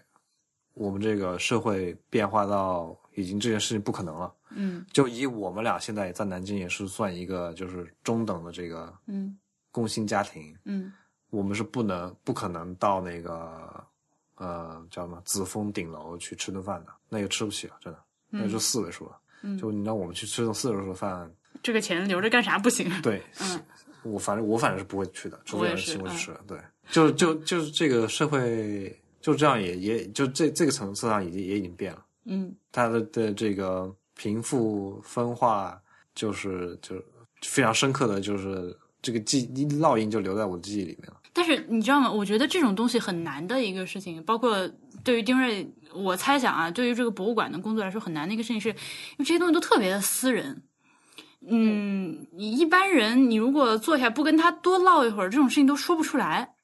[0.74, 4.34] 我们这个社会变化到已经这件事情不可能了。
[4.50, 4.84] 嗯。
[4.92, 9.38] 就以我们俩现在在南京也是算一个就是中等的这个嗯。
[9.70, 10.92] 工薪家庭，嗯
[11.30, 13.84] 我们是不能不可能到那个
[14.36, 17.98] 呃叫什么紫峰顶楼去吃顿饭的，那个吃不起了，真的，
[18.30, 19.18] 那嗯就四位数了。
[19.42, 21.30] 嗯就你让我们去吃顿四位数的饭，
[21.62, 22.90] 这个钱留着干啥不行？
[23.02, 23.60] 对，嗯
[24.02, 26.36] 我反正我反正是不会去的，除非有人请我去吃。
[26.46, 26.58] 对，
[26.90, 35.80] 就就就是这个社会就这样也也就这这个层次上已经也已经变了，嗯它的的这个贫富分化
[36.14, 36.96] 就是就
[37.42, 39.46] 非常深刻的就是这个记
[39.80, 41.17] 烙印就留在我的记忆里面了。
[41.38, 42.10] 但是你知道吗？
[42.10, 44.68] 我觉得这种东西很难的一个事情，包括
[45.04, 45.64] 对于丁瑞，
[45.94, 48.74] 我猜想啊，对于这个博物馆的工作来说很难的一个事情是，因
[49.18, 50.64] 为这些东西都特别的私人。
[51.46, 56.56] 嗯，你一般人，你如果坐下不跟他多唠一会儿，这种事情都说不出来。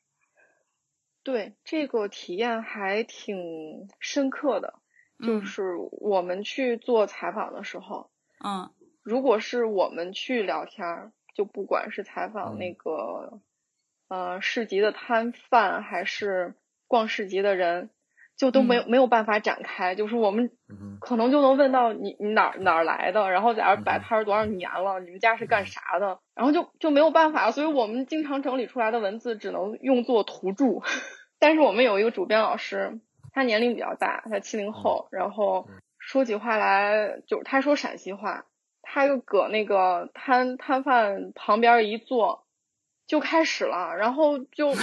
[1.22, 4.74] 对，这个体验还挺深刻的。
[5.20, 8.10] 就嗯是我们去做采访的时候，
[8.44, 8.68] 嗯
[9.04, 13.40] 如果是我们去聊天儿，就不管是采访嗯那个、
[14.08, 16.54] 呃市集的摊贩，还是
[16.88, 17.90] 逛市集的人，
[18.36, 19.94] 就都没有、没有办法展开。
[19.94, 20.50] 就是我们
[21.00, 30.82] 可能就能问到你你哪儿哪儿来的，然后在这儿摆摊儿多少年了，你们家是干啥的，然后就就没有办法，所以我们经常整理出来的文字只能用作图注。
[31.38, 33.00] 但是我们有一个主编老师，
[33.32, 38.46] 他年龄比较大，他七零后，然后说起话来就是他说陕西话，
[38.80, 42.43] 他就搁那个摊摊贩旁边一坐，
[43.06, 44.74] 就开始了，然后就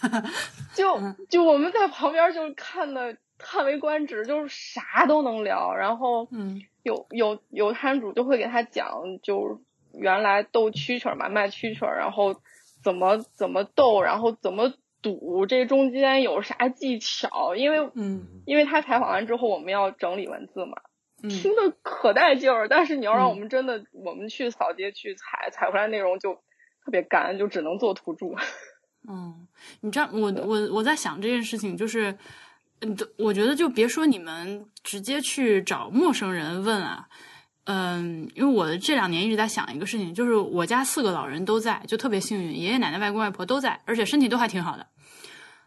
[0.74, 0.98] 就
[1.28, 6.62] 就我们在旁边就看的叹为观止，就是啥都能聊，然后嗯。
[6.82, 9.60] 有有有摊主就会给他讲，就
[9.92, 12.34] 原来斗蛐蛐儿嘛，卖蛐蛐儿，然后
[12.82, 17.54] 怎么怎么斗，然后怎么赌，这中间有啥技巧？
[17.54, 18.26] 因为嗯。
[18.46, 20.78] 因为他采访完之后，我们要整理文字嘛，
[21.22, 21.28] 嗯。
[21.28, 22.66] 听的可带劲儿。
[22.66, 23.28] 但是你要让嗯。
[23.28, 26.42] 我们真的，我们去扫街去采采回来内容就
[26.90, 28.26] 特别干，就只能做土著。
[29.08, 29.46] 嗯，
[29.80, 32.18] 你知道，我我我在想这件事情，就是，
[32.80, 37.06] 嗯，我觉得就别说你们直接去找陌生人问啊，
[37.64, 44.84] 嗯，因为我这两年一直在想一个事情，就是我家四个老人都在，就特别幸运，爷爷奶奶、外公外婆都在，而且身体都还挺好的，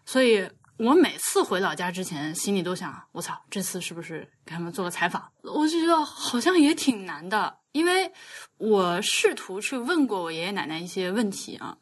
[0.03, 0.45] 所以
[0.77, 5.23] 我每次回老家之前，心里都想，我操，这次是不是给他们做个采访？
[5.43, 8.11] 我就觉得好像也挺难的，因为
[8.57, 11.77] 我试图去问过我爷爷奶奶一些问题啊，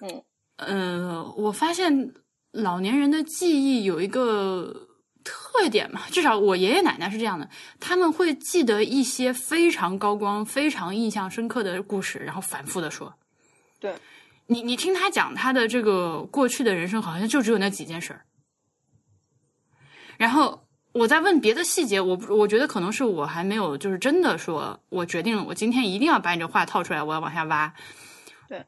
[0.00, 0.22] 嗯。
[0.58, 2.14] 呃，我发现
[2.50, 4.88] 老年人的记忆有一个
[5.22, 7.46] 特点嘛，至少我爷爷奶奶是这样的，
[7.78, 13.12] 他们会记得一些非常高光、非常印象深刻的故事，然后反复的说。
[13.78, 13.94] 对，
[14.46, 18.24] 你你听他讲他的这个过去的人生，好像就只有那几件事儿。
[20.16, 27.72] 然后我在问别的细节，我我觉得可能是我还没有就是真的说，我决定了，我今天一定要把你这话套出来，我要往下挖。
[28.48, 28.64] 对，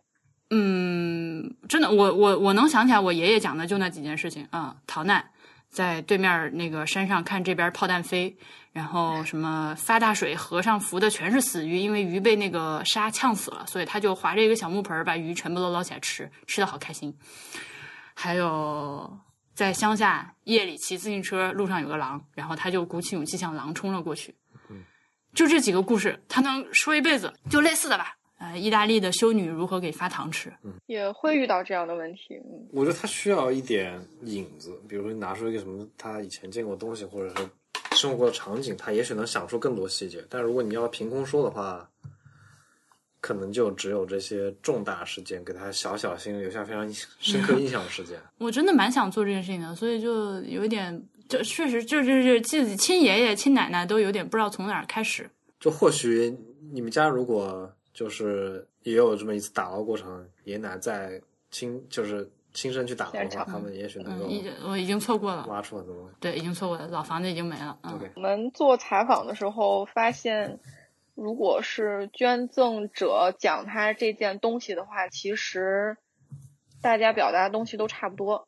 [0.50, 5.24] 嗯，真的，我我我能想起来，我爷爷讲的就那几件事情啊、逃难，
[5.70, 8.36] 在对面那个山上看这边炮弹飞，
[8.72, 17.16] 然后什么发大水，河上浮的全是死鱼，因为鱼被那个沙呛死了，所以他就划着一个小木盆把鱼全部都捞起来吃，吃的好开心。
[18.14, 19.18] 还有
[19.58, 24.32] 在乡下夜里骑自行车，路上有个狼，然后他就鼓起勇气向狼冲了过去。
[25.34, 28.14] 就这几个故事，他能说一辈子，就类似的吧。
[28.38, 30.52] 呃，意大利的修女如何给发糖吃？
[30.86, 32.36] 也会遇到这样的问题。
[32.36, 37.48] 嗯，我觉得他需要一点影子，比如说你拿出一个什么他以前见过的东西，或者是
[37.96, 40.24] 生活过的场景，他也许能想出更多细节。
[40.30, 41.90] 但如果你要凭空说的话，
[43.20, 46.88] 可能就只有这些重大事件给他小小心留下非常
[47.18, 48.18] 深刻印象的事件。
[48.38, 55.28] 我真的蛮想做这件事情的，所以就有一点，就确实就就是自己亲爷爷亲奶奶都有点不知道从哪儿开始。
[55.58, 56.36] 就或许
[56.72, 66.14] 你们家如果就是也有这么一次打捞过程，爷爷奶奶在亲就是亲身去打捞的话，他们也许能嗯，够已经我已经错过了，挖出很多东西。
[66.20, 67.76] 对，已经错过了，老房子已经没了。
[67.82, 70.60] 嗯我们做采访的时候发现，
[71.20, 75.96] 如果是捐赠者讲他这件东西的话，其实
[76.80, 78.46] 大家表达的东西都差不多。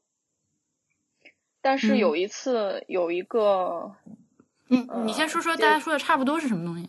[1.60, 3.96] 但是嗯有一次有一个，
[4.68, 6.88] 嗯，你先说说大家说的差不多是什么东西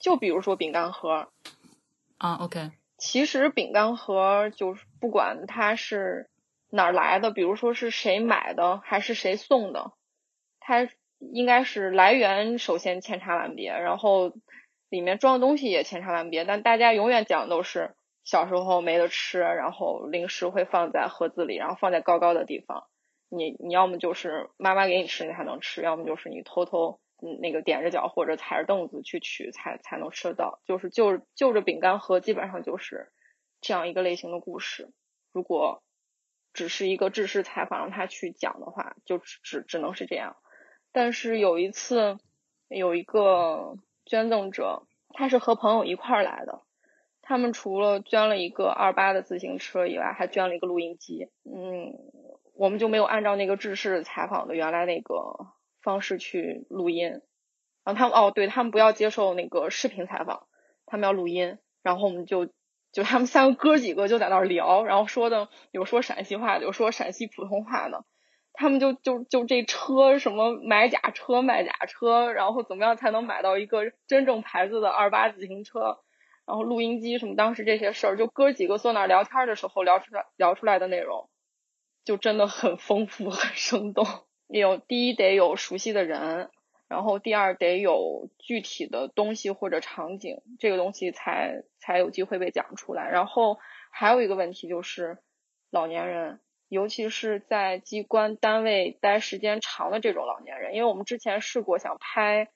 [0.00, 1.28] 就比如说饼干盒，
[2.18, 6.28] 啊？OK，其实饼干盒就是不管它是
[6.70, 9.92] 哪儿来的，比如说是谁买的还是谁送的，
[10.58, 10.88] 它
[11.20, 14.34] 应该是来源首先千差万别，然后
[14.92, 22.84] 里面装的东西也千差万别，但大家永远讲的都是小时候没得吃，然后零食会放在盒子里，然后放在高高的地方，
[23.30, 33.10] 你你要么就是妈妈给你吃你才能吃，要么就是你偷偷嗯那个踮着脚或者踩着凳子去取才才能吃得到，就是就就着饼干盒基本上就是
[33.62, 34.90] 这样一个类型的故事。
[35.32, 35.82] 如果
[36.52, 40.36] 只是一个制式采访，让他去讲的话，就只只能是这样。
[40.92, 42.18] 但是有一次，
[42.68, 46.62] 有一个捐赠者，他是和朋友一块儿来的，
[47.22, 51.28] 他们除了捐了一个二八的自行车以外，还捐了一个录音机。
[51.44, 51.94] 嗯，
[52.54, 55.46] 我们就没有按照那个制式采访的原来那个
[55.80, 57.20] 方式去录音。
[57.84, 60.46] 然后他们哦，对他们不要接受那个视频采访，
[60.86, 61.58] 他们要录音。
[61.82, 62.46] 然后我们就
[62.92, 68.04] 就他们三个哥几个就在那儿聊，然后说的有说陕西话的，有说陕西普通话的。
[68.52, 75.98] 他们就就就这车什么买假车卖假车，然后怎么样才能买到一个真正牌子的二八自行车？
[76.46, 81.28] 然后录音机什么，当时这些事儿，就哥几个坐那儿聊天的时候聊出来聊出来的内容，
[82.04, 84.06] 就真的很丰富很生动。
[84.48, 86.50] 有第一得有熟悉的人。
[86.88, 93.08] 然后第二得有具体的东西或者场景，这个东西才才有机会被讲出来。
[93.08, 93.58] 然后
[93.90, 95.16] 还有一个问题就是
[95.70, 96.40] 老年人，
[96.72, 102.48] 尤其是在机关单位待时间长的这种老年人，因为我们之前试过想拍，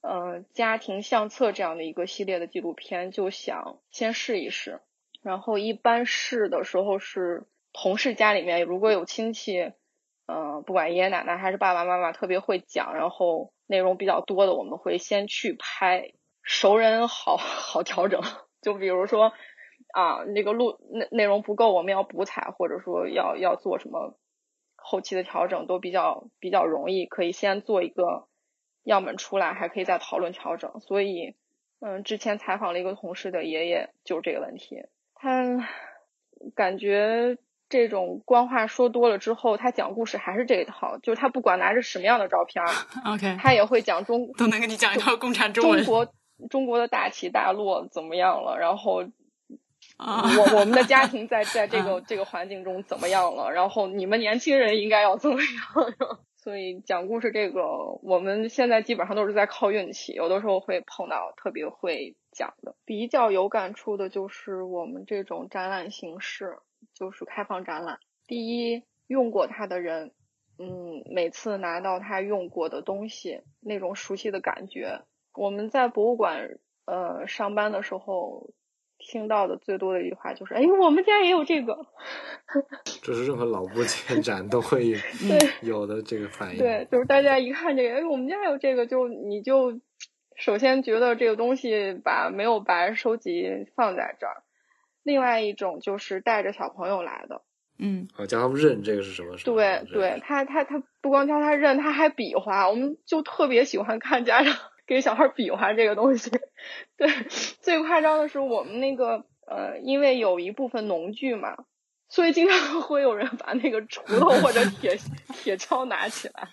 [0.00, 4.80] 嗯，家庭相册这样的一个系列的纪录片，就想先试一试。
[5.22, 9.72] 然后一般试的时候是同事家里面如果有亲戚，
[10.26, 13.52] 嗯，不管爷爷奶奶还是爸爸妈妈特别会讲，然后。
[13.70, 16.10] 内容比较多的，我们会先去拍，
[16.42, 18.20] 熟人好好调整。
[18.60, 19.32] 就比如说
[19.92, 24.16] 啊，那个录内内容不够，我们要补采，或者说要要做什么
[24.76, 28.26] 后期的调整，都比较比较容易，可以先做一个
[28.84, 30.80] 样本出来，还可以再讨论调整。
[30.80, 31.34] 所以，
[31.80, 34.84] 嗯，之前采访了一个同事的爷爷，就是这个问题，
[35.14, 35.68] 他
[36.54, 37.38] 感觉。
[37.72, 42.64] 这种官话说多了之后，他讲故事还是这一套，就是他不管拿着什么样的照片，
[43.06, 45.84] OK，他也会讲中都能跟你讲一套共产中文。
[45.84, 46.12] 中国
[46.50, 48.58] 中国的大起大落怎么样了？
[48.58, 49.04] 然后
[50.00, 53.50] 我我们的家庭在在这个这个环境中怎么样了？
[53.50, 56.18] 然后你们年轻人应该要怎么样？
[56.36, 57.62] 所以讲故事这个，
[58.02, 62.74] 我们现在基本上都是在靠运气，有的时候会碰到特别会讲的。
[62.84, 66.56] 比较有感触的就是我们这种展览形式。
[66.94, 70.12] 就是开放展览，第一用过它的人，
[70.58, 75.02] 嗯，每次拿到他用过的东西，那种熟悉的感觉。
[75.34, 78.48] 我们在博物馆呃上班的时候，
[79.00, 81.86] 听到的最多的一句话就是：“哎，我们家也有这个。”
[83.02, 84.94] 这是任何老物件展都会
[85.62, 86.58] 有的这个反应。
[86.58, 89.80] 对，就是大家一看这个，哎，我们家有这个，就你就
[90.36, 94.42] 首先觉得这个东西把没有白收集放在这儿。
[95.02, 97.40] 另外一种就是带着小朋友来的，
[97.78, 99.34] 嗯，哦，教他们认这个是什么？
[99.42, 102.68] 对，对他，他，他不光教他认，他还比划。
[102.68, 104.54] 我们就特别喜欢看家长
[104.90, 106.32] 给小孩比划这个东西。
[106.96, 107.08] 对，
[107.62, 111.56] 最夸张的是我们那个，呃，因为有一部分农具嘛，
[112.08, 114.98] 所以经常会有人把那个锄头或者铁
[115.32, 116.48] 铁锹拿起来。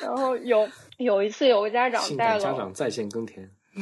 [0.00, 0.68] 然后有
[0.98, 3.48] 有一次有个家长带了家长在线耕田。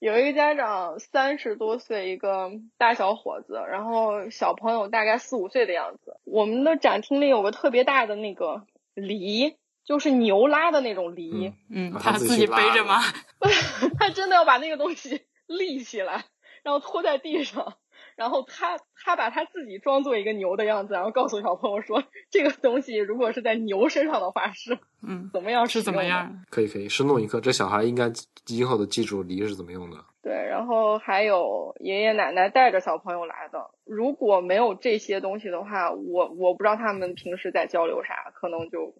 [0.00, 6.16] 有一个家长三十多岁，一个大小伙子，然后小朋友大概四五岁的样子。
[6.24, 8.64] 我们的展厅里有个特别大的那个
[8.94, 9.58] 犁，
[9.88, 11.54] 就是牛拉的那种犁。
[11.70, 13.00] 嗯，他自己背着吗？
[13.98, 16.26] 他真的要把那个东西立起来，
[16.62, 17.78] 然后拖在地上。
[18.14, 24.76] 然后他他把他自己装作一个牛的样子，然后告诉小朋友说：“这个东西如果是在牛身上的话是
[25.06, 26.44] 嗯怎么样是怎么样？
[26.50, 28.10] 可以可以生动一刻，这小孩应该
[28.44, 29.96] 今后都记住犁是怎么用的。
[30.20, 38.94] 对，然后还有爷爷奶奶带着小朋友来的，如果没有这些东西的话，我我不知道他们平时在交流啥，可能就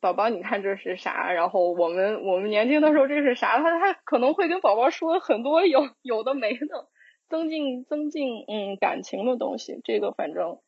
[0.00, 1.32] 宝宝你看这是啥？
[1.32, 3.58] 然后我们我们年轻的时候这是啥？
[3.62, 6.88] 他他可能会跟宝宝说很多有 有的没的。
[7.28, 10.58] 增进增进嗯感情的东西，这个反正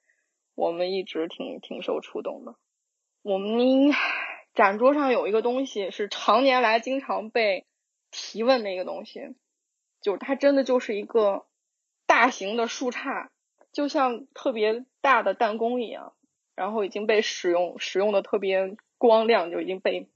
[0.55, 2.55] 我们一直挺挺受触动的。
[3.22, 3.91] 我们
[4.55, 7.66] 展桌上有一个东西是常年来经常被
[8.12, 9.35] 提问的一个东西，
[10.01, 11.47] 就它真的就是一个
[12.07, 13.30] 大型的树杈，
[13.72, 16.12] 就像特别大的弹弓一样，
[16.55, 20.09] 然后已经被使用使用的特别光亮，就已经被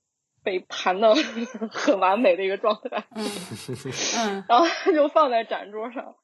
[0.44, 1.16] 被盘的
[1.72, 3.02] 很完美的一个状态。
[3.16, 3.26] 嗯
[4.18, 6.14] 嗯，然后就放在展桌上。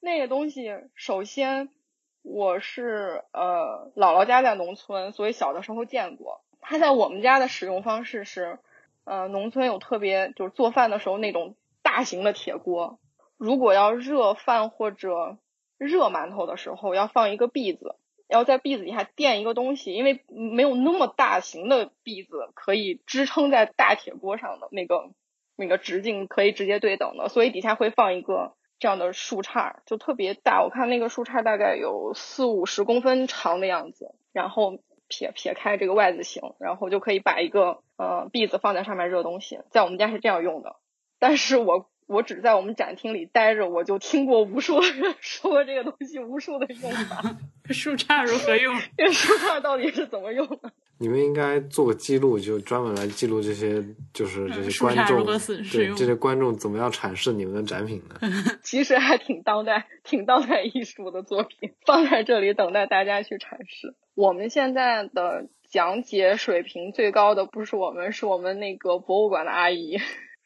[0.00, 1.68] 那个东西，首先
[2.22, 6.40] 我是呃姥姥家在农村，所以小的时候见过。
[6.62, 8.58] 它在我们家的使用方式是，
[9.04, 12.98] 呃，农村有特别就是做饭的时候那种大型的铁锅，
[13.36, 15.36] 如果要热饭或者
[15.76, 17.96] 热馒头的时候，要放一个篦子，
[18.30, 25.10] 要在篦子底下垫一个东西，因为没有那么大型的篦子可以支撑在大铁锅上的那个
[25.56, 28.54] 那个直径可以直接对等的，所以底下会放一个。
[28.82, 30.62] 这样的树杈，就特别大。
[30.62, 39.60] 我看那个树杈大概有四五十公分长的样子，然后撇撇开这个 Y 字形，然后就可以把一个呃篦子放在上面热东西。
[39.68, 40.76] 在我们家是这样用的，
[41.18, 47.36] 但是我我只在我们展厅里待着，我就听过无数人说这个东西无数的用法。
[47.70, 48.76] 树杈如何用？
[48.98, 50.72] 这个树杈到底是怎么用的？
[50.98, 53.80] 你们应该做个记录，就专门来记录这些，
[54.12, 55.24] 就是这些观众，
[55.70, 58.16] 对这些观众怎么样阐释你们的展品呢？
[58.64, 63.94] 其实还挺当代、挺当代艺术的作品，放在这里等待大家去阐释。
[64.16, 69.98] 我们现在的讲解水平最高的不是我们，是我们那个博物馆的阿姨。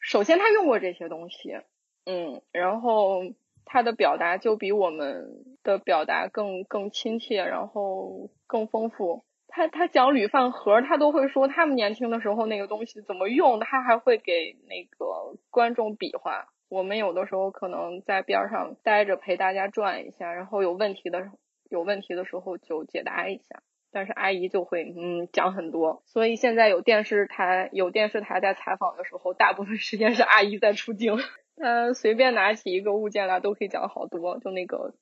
[0.07, 1.57] 首先，他用过这些东西，
[2.05, 3.23] 嗯，然后
[3.65, 9.25] 他的表达就比我们的表达更更亲切，然后更丰富。
[9.47, 16.49] 他他讲铝饭盒，他都会说他们年轻的时候那个东西怎么用，他还会给那个观众比划。
[16.69, 21.31] 我们有的时候可能在边上待着陪大家转一下，然后有问题的
[21.67, 23.63] 有问题的时候就解答一下。
[23.95, 31.17] 但是阿姨就会嗯讲很多，所以现在有电视台有电视台在采访的时候，大部分时间是阿姨在出镜。
[31.55, 34.93] 嗯，随便拿起一个物件来都可以讲好多，就那个。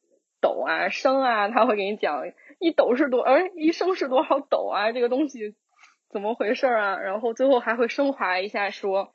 [0.46, 2.22] 斗啊，升啊，他会给你讲
[2.60, 4.92] 一斗是多，哎，一升是多少斗啊？
[4.92, 5.56] 这个东西
[6.10, 7.00] 怎么回事啊？
[7.00, 9.14] 然后最后还会升华一下，说，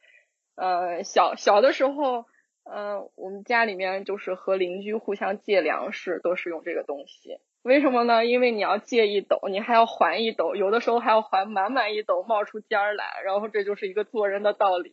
[0.56, 2.24] 呃，小小的时候，
[2.64, 7.36] 呃，我们家里面就是和邻居互相借粮食，都是用这个东西。
[7.62, 8.24] 为什么呢？
[8.24, 13.04] 因为你要借一斗，你还要还一斗，有的时候还要还满满一斗，冒出尖儿来。
[13.24, 14.90] 然后这就是一个做人的道理。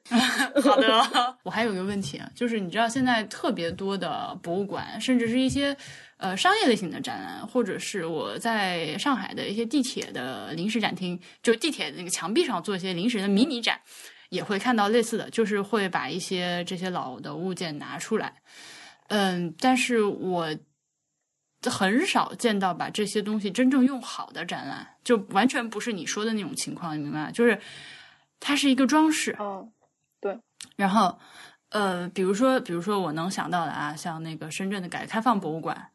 [0.62, 5.76] 好的， 我还有个问题啊，就是你知道现在特别多的博物馆，甚至是一些
[6.16, 13.78] 呃商业类型的展览，或者是我在上海的一些地铁的临时展厅，就地铁那个墙壁上做一些临时的迷你展，
[14.30, 18.32] 也会看到类似的，就是会把一些这些老的物件拿出来。
[19.08, 20.48] 嗯，但是我。
[21.70, 27.30] 很少见到把这些东西真正用好的展览，就完全不是你说的那种情况，你明白吗？
[27.30, 27.58] 就是
[28.40, 29.36] 它是一个装饰。
[29.38, 29.70] 嗯，
[30.20, 30.38] 对。
[30.76, 31.18] 然后，
[31.70, 35.90] 呃，比如说，比如说我能想到的啊，像那个深圳的改革开放博物馆，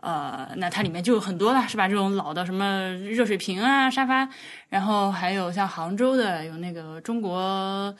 [0.00, 1.88] 呃，那它里面就有很多了，是吧？
[1.88, 4.28] 这种老的什么热水瓶啊、沙发，
[4.68, 7.94] 然后还有像杭州的有那个中国。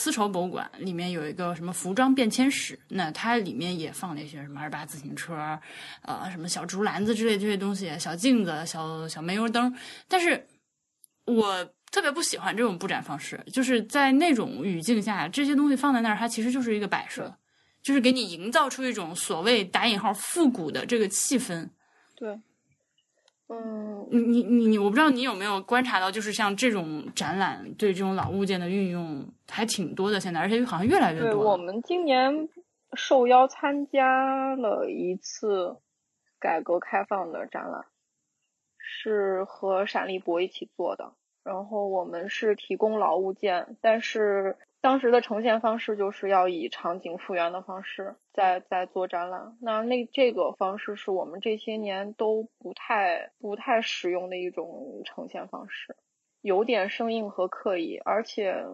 [0.00, 5.34] 丝绸博物馆里面有一个什么服装变迁史，那它里面也放了一些什么二八自行车，
[6.02, 9.74] 呃，什么小竹篮子之类这些东西，小镜子、小小煤油灯。
[10.06, 10.46] 但是
[11.24, 17.36] 我特别不喜欢这种布展方式，就是在那种语境下，这些东西放在那儿，它其实就是一个摆设，
[17.82, 21.68] 就是给你营造出一种所谓打引号复古的这个气氛。
[22.14, 22.38] 对。
[23.48, 31.30] 嗯，你你你你，我不知道你有没有观察到，就是像这种展览对这种老物件的运用还挺多的，现在而且好像越来越多。
[31.30, 32.48] 对，我们今年
[32.92, 35.76] 受邀参加了一次
[36.38, 37.86] 改革开放的展览，
[38.78, 44.56] 是和陕历博一起做的，然后我们是提供老物件，但是。
[44.80, 55.96] 当时的呈现方式就是要以场景复原的方式在在做展览，那那这个方式是我们这些年都不太不太使用的一种呈现方式，
[56.42, 58.64] 有点生硬和刻意，而且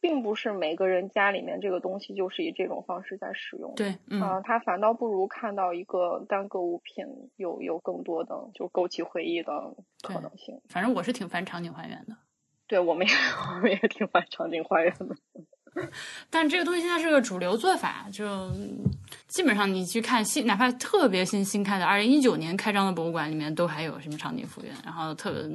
[0.00, 3.74] 并不是每个人家里面这个东西就是以这种方式在使用。
[3.76, 10.60] 对，嗯，他反倒不如看到一个单个物品有有更多的就勾起回忆的可能性。
[10.68, 12.16] 反正我是挺烦场景还原的。
[12.74, 13.14] 对，我们也
[13.54, 15.14] 我们也挺欢场景还原的。
[16.28, 18.50] 但这个东西现在是个主流做法，就
[19.28, 25.48] 基本上你去看新，哪怕特别新新开的，二零一九年开张的博物馆里面都还有什么场景复原，然后特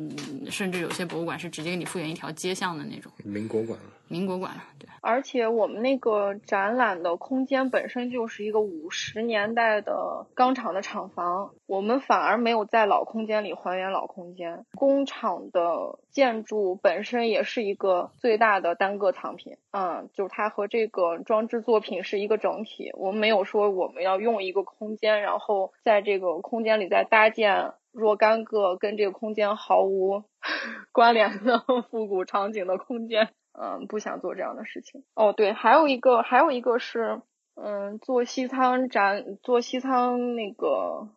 [0.49, 3.11] 甚至有些博物馆是直接给你复原一条街巷的那种。
[3.25, 3.77] 民国馆。
[4.11, 4.89] 民国馆，对。
[5.01, 14.65] 而且我们那个展览的空间本身就是一个五十年代的钢厂的厂房，我们反而没有在老空间里还原老空间。
[14.71, 22.91] 工厂的建筑本身也是一个最大的单个藏品，嗯，就是它和这个装置作品是一个整体。
[22.95, 30.23] 我们没有说我们要用一个空间，然后在这个空间里再搭建若干个跟这个空间毫无
[30.91, 33.29] 关联的 复古场景的空间。
[33.61, 35.03] 嗯，不想做这样的事情。
[35.15, 37.21] 哦，对，还有一个，还有一个是，
[37.55, 41.09] 嗯，做西仓展，做西仓那个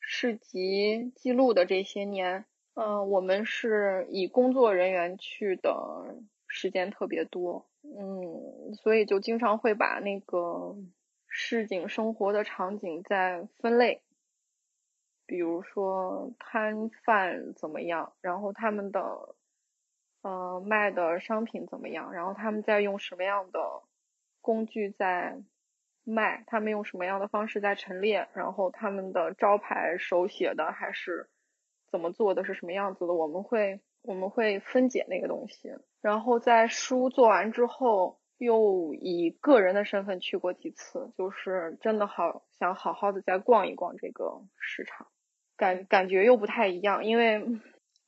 [0.00, 6.16] 市集记录的这些年，嗯，我们是以工作人员去的
[6.46, 10.76] 时间特别多，嗯，所以就经常会把那个
[11.28, 14.02] 市井生活的场景再分类，
[15.26, 19.34] 比如说摊贩怎么样，然后他们的。
[20.24, 22.12] 呃，卖的商品怎么样？
[22.12, 23.82] 然后他们在用什么样的
[24.40, 25.36] 工具在
[26.04, 31.28] 卖，他们用什么样的方式在陈列，然后他们的招牌手写的还是
[31.92, 45.06] 怎么做的是什么样子的，我们会我们会分解那个东西，然后在书做完之后，又以个人的身份去过几次，就是真的好想好好的再逛一逛这个市场，
[45.56, 47.46] 感感觉又不太一样，因为。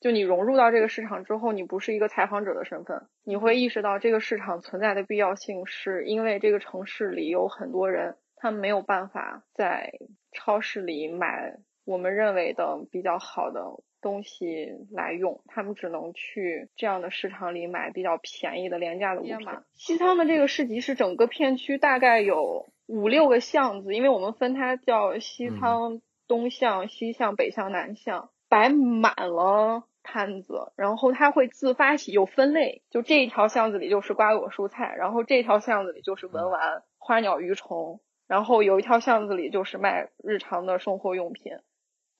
[0.01, 9.90] 就你融入到这个市场之后，你不是一个采访者的身份，你会意识到这个市场存在的必要性，是因为这个城市里有很多人，他没有办法在
[10.31, 13.65] 超市里买我们认为的比较好的
[14.01, 19.39] 东西来用，他们只能去这样的市场里买比较便宜的廉价的物品。
[19.74, 29.85] 西仓的这个市集是整个片区大概有五六个巷子，因为我们分它叫西仓东巷、西巷、北巷、南巷，摆满了。
[30.06, 41.55] 摊子，然后它会自发起有分类，就这一条巷子里就是瓜果蔬菜，然后这条巷子里就是文玩、花鸟鱼虫，然后有一条巷子里就是卖日常的生活用品，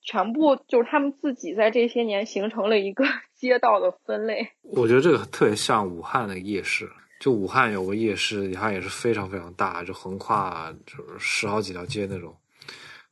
[0.05, 3.03] 全部就是他们自己在这些年形成了一个
[3.35, 4.47] 街道的分类。
[4.61, 12.33] 我觉得这个特别像武汉的夜市，就武汉有个夜市，它也是非常非常大，就横跨就是十好几条街那种。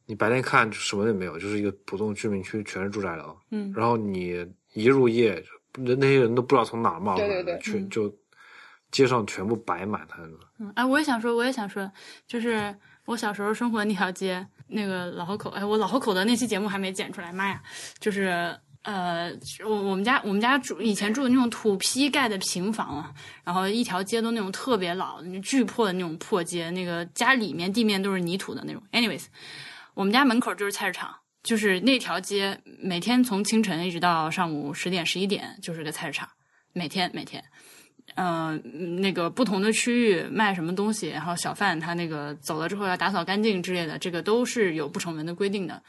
[0.05, 3.35] 你白天看什么也没有，就是一个普通居民区，全是住宅楼。
[3.51, 4.45] 嗯，然后你。
[4.75, 5.39] 一入夜，
[5.77, 8.11] 那那些人都不知道从哪儿冒出来的，全就
[8.89, 10.39] 街上全部摆满摊子。
[10.57, 11.91] 嗯，哎，我也想说，我也想说，
[12.25, 12.75] 就是
[13.05, 15.49] 我小时候生活的那条街，那个老河口。
[15.51, 17.61] 哎，我老河口的那期节目还没剪出来，妈呀！
[17.99, 19.31] 就是呃，
[19.63, 23.13] 我我们家我们家住以前住的那种土坯盖的平房啊，
[23.43, 28.83] 然后一条街都那种特别老、巨破的那种破街，那个家里面地面都是泥土的那种。
[28.91, 29.25] Anyways，
[29.93, 31.15] 我们家门口就是菜市场。
[31.43, 36.25] 就是那条街，每天从清晨一直到上午十点十一点，就是个菜市场。
[36.71, 37.43] 每天每天，
[38.15, 45.81] 嗯，那个不同的区域卖什么东西，然后小贩他那个走了之后要打扫干净之类的，这个都是有不成文的规定的。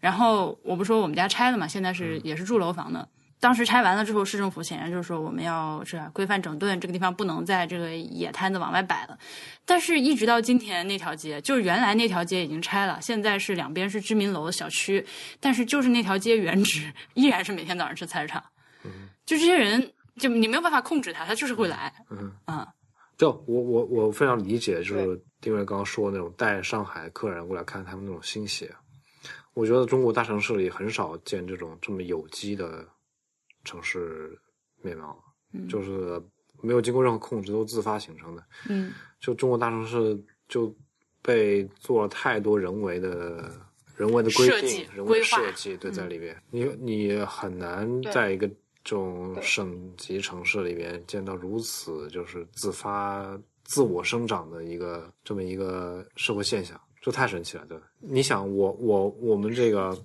[0.00, 3.08] 然后我不说我们家拆了嘛，现在是也是住楼房的。
[3.38, 9.18] 当时拆完了之后，市政府显然就是说我们要是规范整顿这个地方，不能在这个野摊子往外摆了。
[9.66, 15.04] 但是，一直到今天，那条街就是原来那条街已经拆了，现在是两边是居民楼的小区，
[15.38, 18.42] 但是就是那条街原址依然是每天早上吃菜市场。
[18.84, 18.90] 嗯，
[19.26, 21.92] 就这些人，就你没有办法控制它，它就是会来。
[22.10, 22.66] 嗯嗯，
[23.16, 28.70] 就我我我非常理解，就是丁伟刚刚说那种带上海客人过来看他们那种欣喜。
[29.54, 32.86] 我觉得中国大城市里很少见这种这么有机的。
[33.64, 34.38] 城市
[34.80, 35.20] 面貌，
[35.68, 36.22] 就是
[36.62, 38.46] 没有经过任何控制，都自发形成的。
[38.68, 40.16] 嗯，就中国大城市
[40.46, 40.72] 就
[41.20, 43.50] 被做了太多人为的、
[43.96, 48.48] 人为的规定、人为设计，对，在里边，你你很难在一个
[48.86, 57.66] 这种省级城市里边见到如此就是自发、自我生长的一个这么一个社会现象，这太神奇了。
[57.66, 59.98] 对，你想，我我我们这个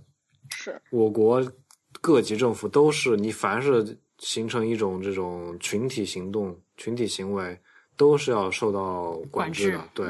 [0.50, 1.42] 是我国。
[2.00, 7.56] 各级政府都是你，凡是形成一种这种群体行动、群体行为，
[7.96, 9.88] 都是要受到管制的。
[9.94, 10.08] 对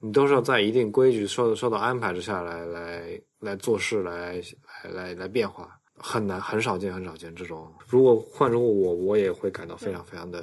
[0.00, 4.40] 你都是要在一定规矩、受受到安排之下来来来做事、来
[4.84, 7.72] 来来来变化，很难很少见很少见这种。
[7.86, 10.42] 如果换成我，我也会感到非常非常的。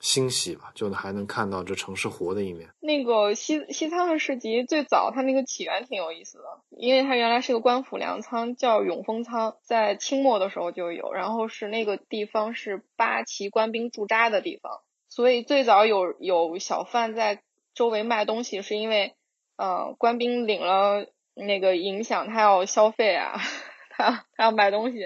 [0.00, 2.68] 欣喜吧，就还能看到这城市活的一面。
[2.78, 17.42] 那个西西仓的市集最早，它那个起源挺有意思的，因为它原来是个官府粮仓，叫永丰仓，在清末的时候就有，然后是那个地方是八旗官兵驻扎的地方，所以最早有有小贩在
[17.74, 19.16] 周围卖东西，是因为，
[19.56, 23.40] 呃，官兵领了那个影响，他要消费啊，
[23.98, 24.98] 他他要买东西，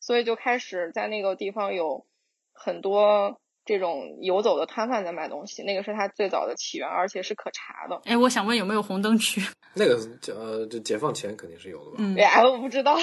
[0.00, 2.06] 所以就开始在那个地方有
[2.52, 3.40] 很多。
[3.68, 8.00] 这种游走的摊贩在卖东西，那个是他最早的起源，而且是可查的。
[8.04, 9.42] 哎，我想问有没有红灯区？
[9.74, 9.98] 那个
[10.32, 11.96] 呃，就解放前肯定是有的吧？
[11.98, 12.96] 嗯，哎，我不知道。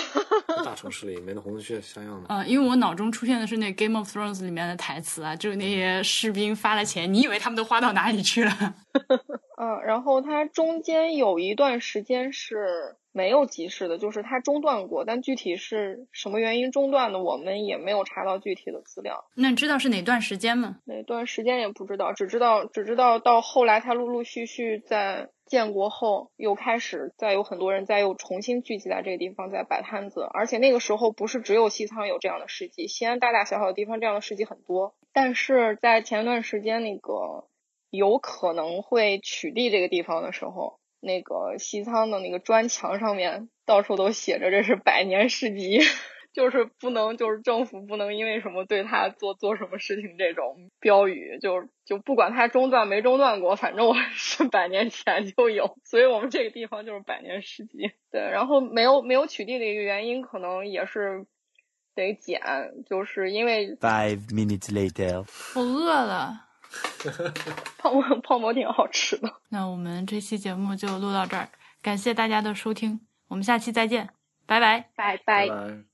[0.63, 2.33] 大城市里面的红灯区像样的。
[2.33, 8.75] 啊，因为我脑中出现的是那《Game of Thrones》里面的台词啊，就是那些士兵发了钱，你以为他们都花到哪里去了？
[9.57, 12.95] 嗯，然后它中间有一段时间是。
[13.15, 19.25] 没有集市的，就是它中断过，但具体是什么原因中断的，我们也没有查到具体的资料。
[19.35, 20.79] 那你知道是哪段时间吗？
[20.85, 34.95] 哪段时间也不知道，只知道只知道到后来，它陆陆续续在建国后又开始，再有很多人再又重新聚集在这个地方在摆摊子，而且那个时候不是只有西仓有这样的市集，西安大大小小的地方这样的市集很多。
[35.13, 37.45] 但是在前段时间那个
[37.93, 40.79] 有可能会取缔这个地方的时候。
[41.05, 45.79] 那个西仓的那个砖墙上面到处都写着这是百年市集，
[46.31, 57.91] 就是不能，就是政府不能因为什么对他做做什么事情这种标语，就就不管他中断没中断过，反正我是百年前就有，所以我们这个地方就是百年市集。
[58.09, 61.25] 对，然后没有没有取缔的一个原因，可能也是
[61.95, 62.39] 得减，
[62.89, 66.52] 就是因为 Five minutes later，我饿了。
[67.77, 69.31] 泡馍泡馍挺好吃的。
[69.49, 71.49] 那我们这期节目就录到这儿，
[71.81, 74.09] 感谢大家的收听，我们下期再见，
[74.45, 74.89] 拜拜。
[74.95, 75.92] 拜拜拜。